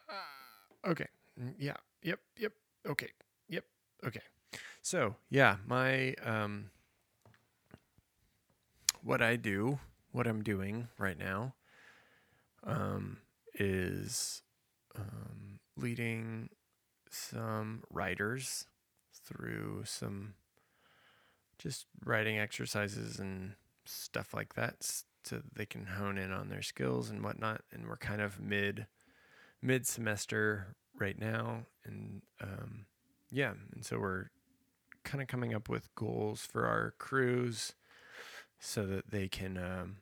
okay. 0.87 1.07
Mm, 1.41 1.55
Yeah. 1.59 1.77
Yep. 2.03 2.19
Yep. 2.39 2.53
Okay. 2.89 3.09
Yep. 3.49 3.65
Okay. 4.07 4.21
So 4.83 5.15
yeah, 5.31 5.57
my 5.67 6.15
um, 6.25 6.71
what 9.03 9.23
I 9.23 9.37
do, 9.37 9.79
what 10.13 10.27
I'm 10.27 10.43
doing 10.43 10.89
right 10.99 11.19
now, 11.19 11.55
um, 12.65 13.19
is 13.55 14.43
um, 14.97 15.59
leading 15.77 16.49
some 17.11 17.83
writers 17.91 18.67
through 19.25 19.83
some 19.85 20.35
just 21.59 21.87
writing 22.05 22.39
exercises 22.39 23.19
and 23.19 23.55
stuff 23.85 24.35
like 24.35 24.55
that 24.55 24.77
so 25.25 25.43
they 25.55 25.67
can 25.67 25.87
hone 25.87 26.19
in 26.19 26.33
on 26.33 26.49
their 26.49 26.63
skills 26.63 27.11
and 27.11 27.23
whatnot. 27.23 27.63
And 27.73 27.87
we're 27.87 27.97
kind 27.97 28.21
of 28.21 28.41
mid 28.41 28.87
mid 29.61 29.87
semester 29.87 30.75
right 30.99 31.19
now. 31.19 31.67
And 31.85 32.23
um, 32.41 32.87
yeah. 33.31 33.53
And 33.75 33.85
so 33.85 33.99
we're 33.99 34.27
kind 35.05 35.23
of 35.23 35.29
coming 35.29 35.55
up 35.55 35.69
with 35.69 35.95
goals 35.95 36.41
for 36.41 36.67
our 36.67 36.95
crews 36.99 37.75
so 38.63 38.87
that 38.87 39.11
they 39.11 39.29
can 39.29 39.59
um, 39.59 39.99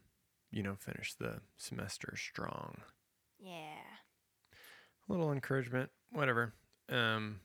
you 0.53 0.63
know 0.63 0.77
finish 0.77 1.15
the 1.15 1.41
semester 1.59 2.15
strong 2.17 2.79
Yeah. 3.41 3.83
a 5.09 5.13
little 5.13 5.33
encouragement, 5.33 5.91
whatever. 6.13 6.55
Um, 6.89 7.41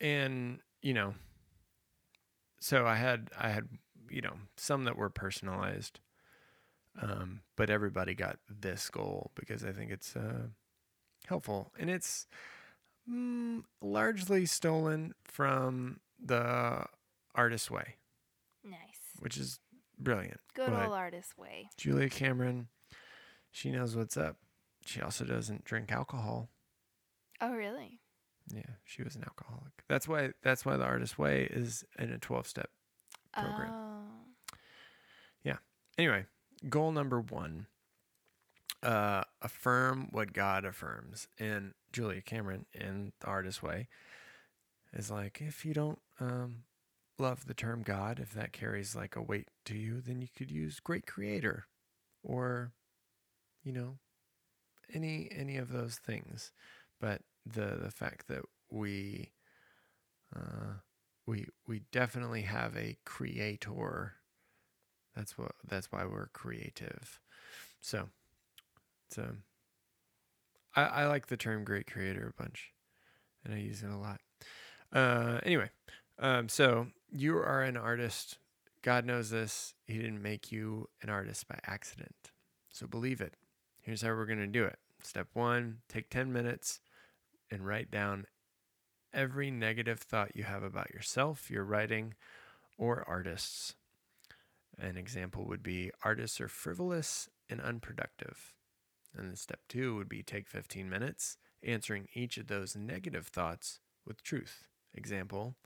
and 0.00 0.60
you 0.82 0.94
know, 0.94 1.14
so 2.60 2.86
I 2.86 2.96
had 2.96 3.30
I 3.38 3.50
had 3.50 3.68
you 4.10 4.22
know 4.22 4.34
some 4.56 4.84
that 4.84 4.96
were 4.96 5.10
personalized, 5.10 6.00
um, 7.00 7.42
but 7.56 7.70
everybody 7.70 8.14
got 8.14 8.38
this 8.48 8.90
goal 8.90 9.32
because 9.34 9.64
I 9.64 9.72
think 9.72 9.90
it's 9.90 10.16
uh, 10.16 10.48
helpful 11.26 11.72
and 11.78 11.90
it's 11.90 12.26
mm, 13.10 13.62
largely 13.82 14.46
stolen 14.46 15.14
from 15.24 16.00
the 16.24 16.84
artist 17.34 17.70
way, 17.70 17.96
Nice. 18.64 19.20
which 19.20 19.38
is 19.38 19.60
brilliant. 20.00 20.40
Good 20.54 20.70
But- 20.70 20.86
old 20.86 20.94
artist 20.94 21.36
way. 21.38 21.68
Julia 21.76 22.08
Cameron, 22.08 22.68
she 23.50 23.70
knows 23.70 23.94
what's 23.96 24.16
up. 24.16 24.36
She 24.86 25.00
also 25.00 25.24
doesn't 25.24 25.64
drink 25.64 25.92
alcohol. 25.92 26.48
Oh, 27.40 27.52
really? 27.52 28.00
Yeah, 28.52 28.62
she 28.84 29.02
was 29.02 29.14
an 29.14 29.22
alcoholic. 29.24 29.84
That's 29.88 30.08
why 30.08 30.32
that's 30.42 30.64
why 30.64 30.76
the 30.76 30.84
artist 30.84 31.18
way 31.18 31.44
is 31.44 31.84
in 31.98 32.10
a 32.10 32.18
12 32.18 32.46
step. 32.46 32.70
Program. 33.32 33.70
Oh. 33.72 34.56
Yeah. 35.44 35.58
Anyway, 35.96 36.26
goal 36.68 36.90
number 36.92 37.20
1. 37.20 37.66
Uh 38.82 39.22
affirm 39.42 40.08
what 40.10 40.32
God 40.32 40.64
affirms. 40.64 41.28
And 41.38 41.74
Julia 41.92 42.22
Cameron 42.22 42.66
in 42.72 43.12
the 43.20 43.26
artist 43.26 43.62
way 43.62 43.88
is 44.94 45.10
like 45.10 45.40
if 45.40 45.64
you 45.66 45.74
don't 45.74 46.00
um 46.18 46.64
love 47.20 47.46
the 47.46 47.54
term 47.54 47.82
God, 47.82 48.18
if 48.18 48.32
that 48.32 48.52
carries 48.52 48.96
like 48.96 49.16
a 49.16 49.22
weight 49.22 49.48
to 49.66 49.76
you, 49.76 50.00
then 50.00 50.20
you 50.20 50.28
could 50.36 50.50
use 50.50 50.80
great 50.80 51.06
creator 51.06 51.66
or 52.22 52.72
you 53.62 53.72
know 53.72 53.98
any 54.92 55.28
any 55.34 55.56
of 55.56 55.70
those 55.72 55.96
things. 55.96 56.52
But 57.00 57.22
the 57.46 57.78
the 57.82 57.90
fact 57.90 58.28
that 58.28 58.42
we 58.70 59.32
uh 60.34 60.74
we 61.26 61.46
we 61.66 61.82
definitely 61.92 62.42
have 62.42 62.76
a 62.76 62.96
creator 63.04 64.14
that's 65.14 65.36
what 65.36 65.52
that's 65.66 65.90
why 65.90 66.04
we're 66.04 66.28
creative 66.28 67.20
so 67.80 68.08
um 69.18 69.42
I, 70.76 70.82
I 70.82 71.06
like 71.06 71.26
the 71.26 71.36
term 71.36 71.64
great 71.64 71.90
creator 71.90 72.32
a 72.36 72.42
bunch 72.42 72.72
and 73.44 73.54
i 73.54 73.58
use 73.58 73.82
it 73.82 73.90
a 73.90 73.96
lot 73.96 74.20
uh 74.92 75.40
anyway 75.44 75.70
um 76.20 76.48
so 76.48 76.86
you 77.10 77.36
are 77.36 77.62
an 77.62 77.76
artist 77.76 78.38
god 78.82 79.04
knows 79.04 79.30
this 79.30 79.74
he 79.86 79.98
didn't 79.98 80.22
make 80.22 80.52
you 80.52 80.88
an 81.02 81.10
artist 81.10 81.48
by 81.48 81.58
accident 81.66 82.30
so 82.70 82.86
believe 82.86 83.20
it 83.20 83.34
here's 83.80 84.02
how 84.02 84.08
we're 84.08 84.26
going 84.26 84.38
to 84.38 84.46
do 84.46 84.64
it 84.64 84.78
step 85.02 85.26
one 85.32 85.78
take 85.88 86.08
10 86.08 86.32
minutes 86.32 86.80
and 87.50 87.66
write 87.66 87.90
down 87.90 88.26
every 89.12 89.50
negative 89.50 90.00
thought 90.00 90.36
you 90.36 90.44
have 90.44 90.62
about 90.62 90.92
yourself, 90.92 91.50
your 91.50 91.64
writing, 91.64 92.14
or 92.78 93.04
artists. 93.06 93.74
An 94.78 94.96
example 94.96 95.44
would 95.46 95.62
be 95.62 95.90
artists 96.04 96.40
are 96.40 96.48
frivolous 96.48 97.28
and 97.48 97.60
unproductive. 97.60 98.54
And 99.14 99.28
then 99.28 99.36
step 99.36 99.60
two 99.68 99.96
would 99.96 100.08
be 100.08 100.22
take 100.22 100.48
15 100.48 100.88
minutes 100.88 101.36
answering 101.62 102.08
each 102.14 102.38
of 102.38 102.46
those 102.46 102.76
negative 102.76 103.26
thoughts 103.26 103.80
with 104.06 104.22
truth. 104.22 104.68
Example, 104.94 105.56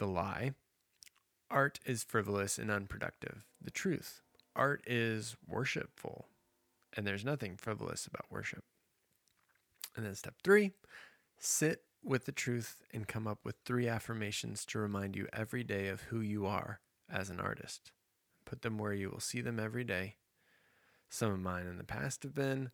the 0.00 0.06
lie. 0.06 0.54
Art 1.50 1.78
is 1.86 2.02
frivolous 2.02 2.58
and 2.58 2.70
unproductive. 2.70 3.44
The 3.62 3.70
truth. 3.70 4.22
Art 4.56 4.82
is 4.86 5.36
worshipful. 5.46 6.26
And 6.96 7.06
there's 7.06 7.24
nothing 7.24 7.56
frivolous 7.56 8.06
about 8.06 8.30
worship. 8.30 8.64
And 9.96 10.04
then 10.04 10.16
step 10.16 10.34
three, 10.42 10.72
sit 11.38 11.82
with 12.02 12.24
the 12.24 12.32
truth 12.32 12.82
and 12.92 13.06
come 13.06 13.28
up 13.28 13.44
with 13.44 13.56
three 13.64 13.86
affirmations 13.86 14.64
to 14.66 14.78
remind 14.78 15.14
you 15.14 15.28
every 15.32 15.62
day 15.62 15.88
of 15.88 16.02
who 16.02 16.20
you 16.20 16.46
are 16.46 16.80
as 17.12 17.30
an 17.30 17.38
artist. 17.38 17.92
Put 18.44 18.62
them 18.62 18.78
where 18.78 18.94
you 18.94 19.10
will 19.10 19.20
see 19.20 19.40
them 19.40 19.60
every 19.60 19.84
day. 19.84 20.16
Some 21.08 21.32
of 21.32 21.40
mine 21.40 21.66
in 21.66 21.76
the 21.76 21.84
past 21.84 22.22
have 22.22 22.34
been 22.34 22.70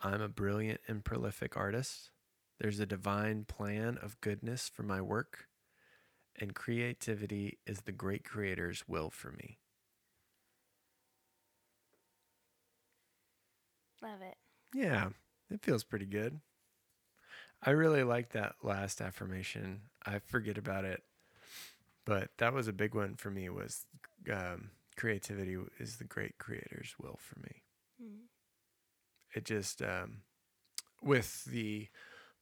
I'm 0.00 0.20
a 0.20 0.28
brilliant 0.28 0.80
and 0.86 1.04
prolific 1.04 1.56
artist. 1.56 2.10
There's 2.60 2.78
a 2.78 2.86
divine 2.86 3.44
plan 3.44 3.98
of 4.00 4.20
goodness 4.20 4.68
for 4.68 4.84
my 4.84 5.00
work, 5.00 5.47
and 6.38 6.54
creativity 6.54 7.58
is 7.66 7.80
the 7.80 7.92
great 7.92 8.24
creator's 8.24 8.84
will 8.86 9.10
for 9.10 9.32
me. 9.32 9.58
Love 14.02 14.22
it. 14.22 14.36
Yeah, 14.74 15.08
it 15.50 15.62
feels 15.62 15.84
pretty 15.84 16.06
good. 16.06 16.40
I 17.62 17.70
really 17.70 18.04
like 18.04 18.30
that 18.30 18.54
last 18.62 19.00
affirmation. 19.00 19.82
I 20.06 20.20
forget 20.20 20.56
about 20.56 20.84
it, 20.84 21.02
but 22.04 22.30
that 22.38 22.52
was 22.52 22.68
a 22.68 22.72
big 22.72 22.94
one 22.94 23.16
for 23.16 23.30
me. 23.30 23.48
Was 23.48 23.84
um, 24.32 24.70
creativity 24.96 25.56
is 25.80 25.96
the 25.96 26.04
great 26.04 26.38
creator's 26.38 26.94
will 27.00 27.18
for 27.20 27.40
me. 27.40 27.62
Mm. 28.00 28.26
It 29.34 29.44
just 29.44 29.82
um, 29.82 30.18
with 31.02 31.44
the 31.44 31.88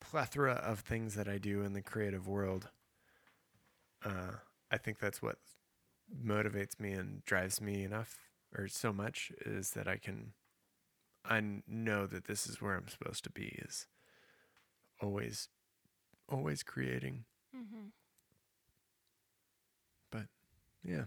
plethora 0.00 0.52
of 0.52 0.80
things 0.80 1.14
that 1.14 1.28
I 1.28 1.38
do 1.38 1.62
in 1.62 1.72
the 1.72 1.82
creative 1.82 2.28
world, 2.28 2.68
uh, 4.06 4.36
I 4.70 4.78
think 4.78 4.98
that's 5.00 5.20
what 5.20 5.36
motivates 6.24 6.78
me 6.78 6.92
and 6.92 7.24
drives 7.24 7.60
me 7.60 7.82
enough 7.82 8.16
or 8.56 8.68
so 8.68 8.92
much 8.92 9.32
is 9.44 9.72
that 9.72 9.88
I 9.88 9.96
can 9.96 10.32
I 11.24 11.42
know 11.66 12.06
that 12.06 12.26
this 12.26 12.46
is 12.46 12.62
where 12.62 12.76
I'm 12.76 12.86
supposed 12.88 13.24
to 13.24 13.30
be 13.30 13.58
is 13.66 13.86
always 15.02 15.48
always 16.28 16.62
creating. 16.62 17.24
Mm-hmm. 17.56 17.88
Yeah. 20.84 21.06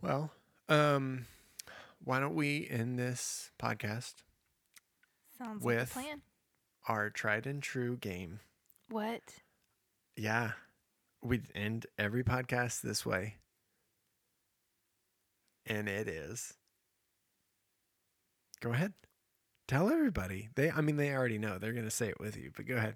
Well, 0.00 0.30
um 0.70 1.26
why 2.02 2.18
don't 2.20 2.34
we 2.34 2.66
end 2.70 2.98
this 2.98 3.50
podcast 3.58 4.14
Sounds 5.36 5.62
With- 5.62 5.94
like 5.94 6.04
plan. 6.06 6.22
our 6.88 7.10
tried 7.10 7.46
and 7.46 7.62
true 7.62 7.96
game. 7.98 8.40
What? 8.88 9.20
Yeah. 10.16 10.52
We 11.22 11.42
end 11.54 11.86
every 11.98 12.24
podcast 12.24 12.80
this 12.80 13.04
way. 13.04 13.36
And 15.66 15.88
it 15.88 16.08
is. 16.08 16.54
Go 18.60 18.72
ahead. 18.72 18.94
Tell 19.68 19.90
everybody. 19.90 20.48
They 20.54 20.70
I 20.70 20.80
mean 20.80 20.96
they 20.96 21.12
already 21.12 21.38
know. 21.38 21.58
They're 21.58 21.72
going 21.72 21.84
to 21.84 21.90
say 21.90 22.08
it 22.08 22.20
with 22.20 22.36
you, 22.36 22.52
but 22.54 22.66
go 22.66 22.76
ahead. 22.76 22.94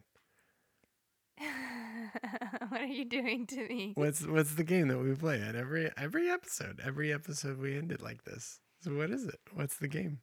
what 2.68 2.80
are 2.80 2.86
you 2.86 3.04
doing 3.04 3.46
to 3.48 3.66
me? 3.68 3.92
What's 3.96 4.26
what's 4.26 4.54
the 4.54 4.64
game 4.64 4.88
that 4.88 4.98
we 4.98 5.14
play 5.14 5.40
at 5.40 5.56
every 5.56 5.90
every 5.96 6.30
episode? 6.30 6.80
Every 6.84 7.12
episode 7.12 7.58
we 7.58 7.76
end 7.76 7.92
it 7.92 8.00
like 8.00 8.24
this. 8.24 8.60
So 8.82 8.94
what 8.94 9.10
is 9.10 9.24
it? 9.24 9.40
What's 9.52 9.76
the 9.76 9.88
game? 9.88 10.20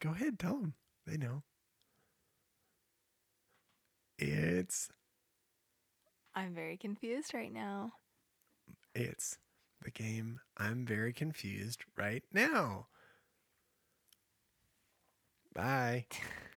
Go 0.00 0.10
ahead, 0.10 0.38
tell 0.38 0.58
them. 0.58 0.74
They 1.06 1.16
know. 1.16 1.42
It's 4.18 4.88
I'm 6.38 6.54
very 6.54 6.76
confused 6.76 7.34
right 7.34 7.52
now. 7.52 7.90
It's 8.94 9.38
the 9.82 9.90
game 9.90 10.38
I'm 10.56 10.86
very 10.86 11.12
confused 11.12 11.84
right 11.96 12.22
now. 12.32 12.86
Bye. 15.52 16.06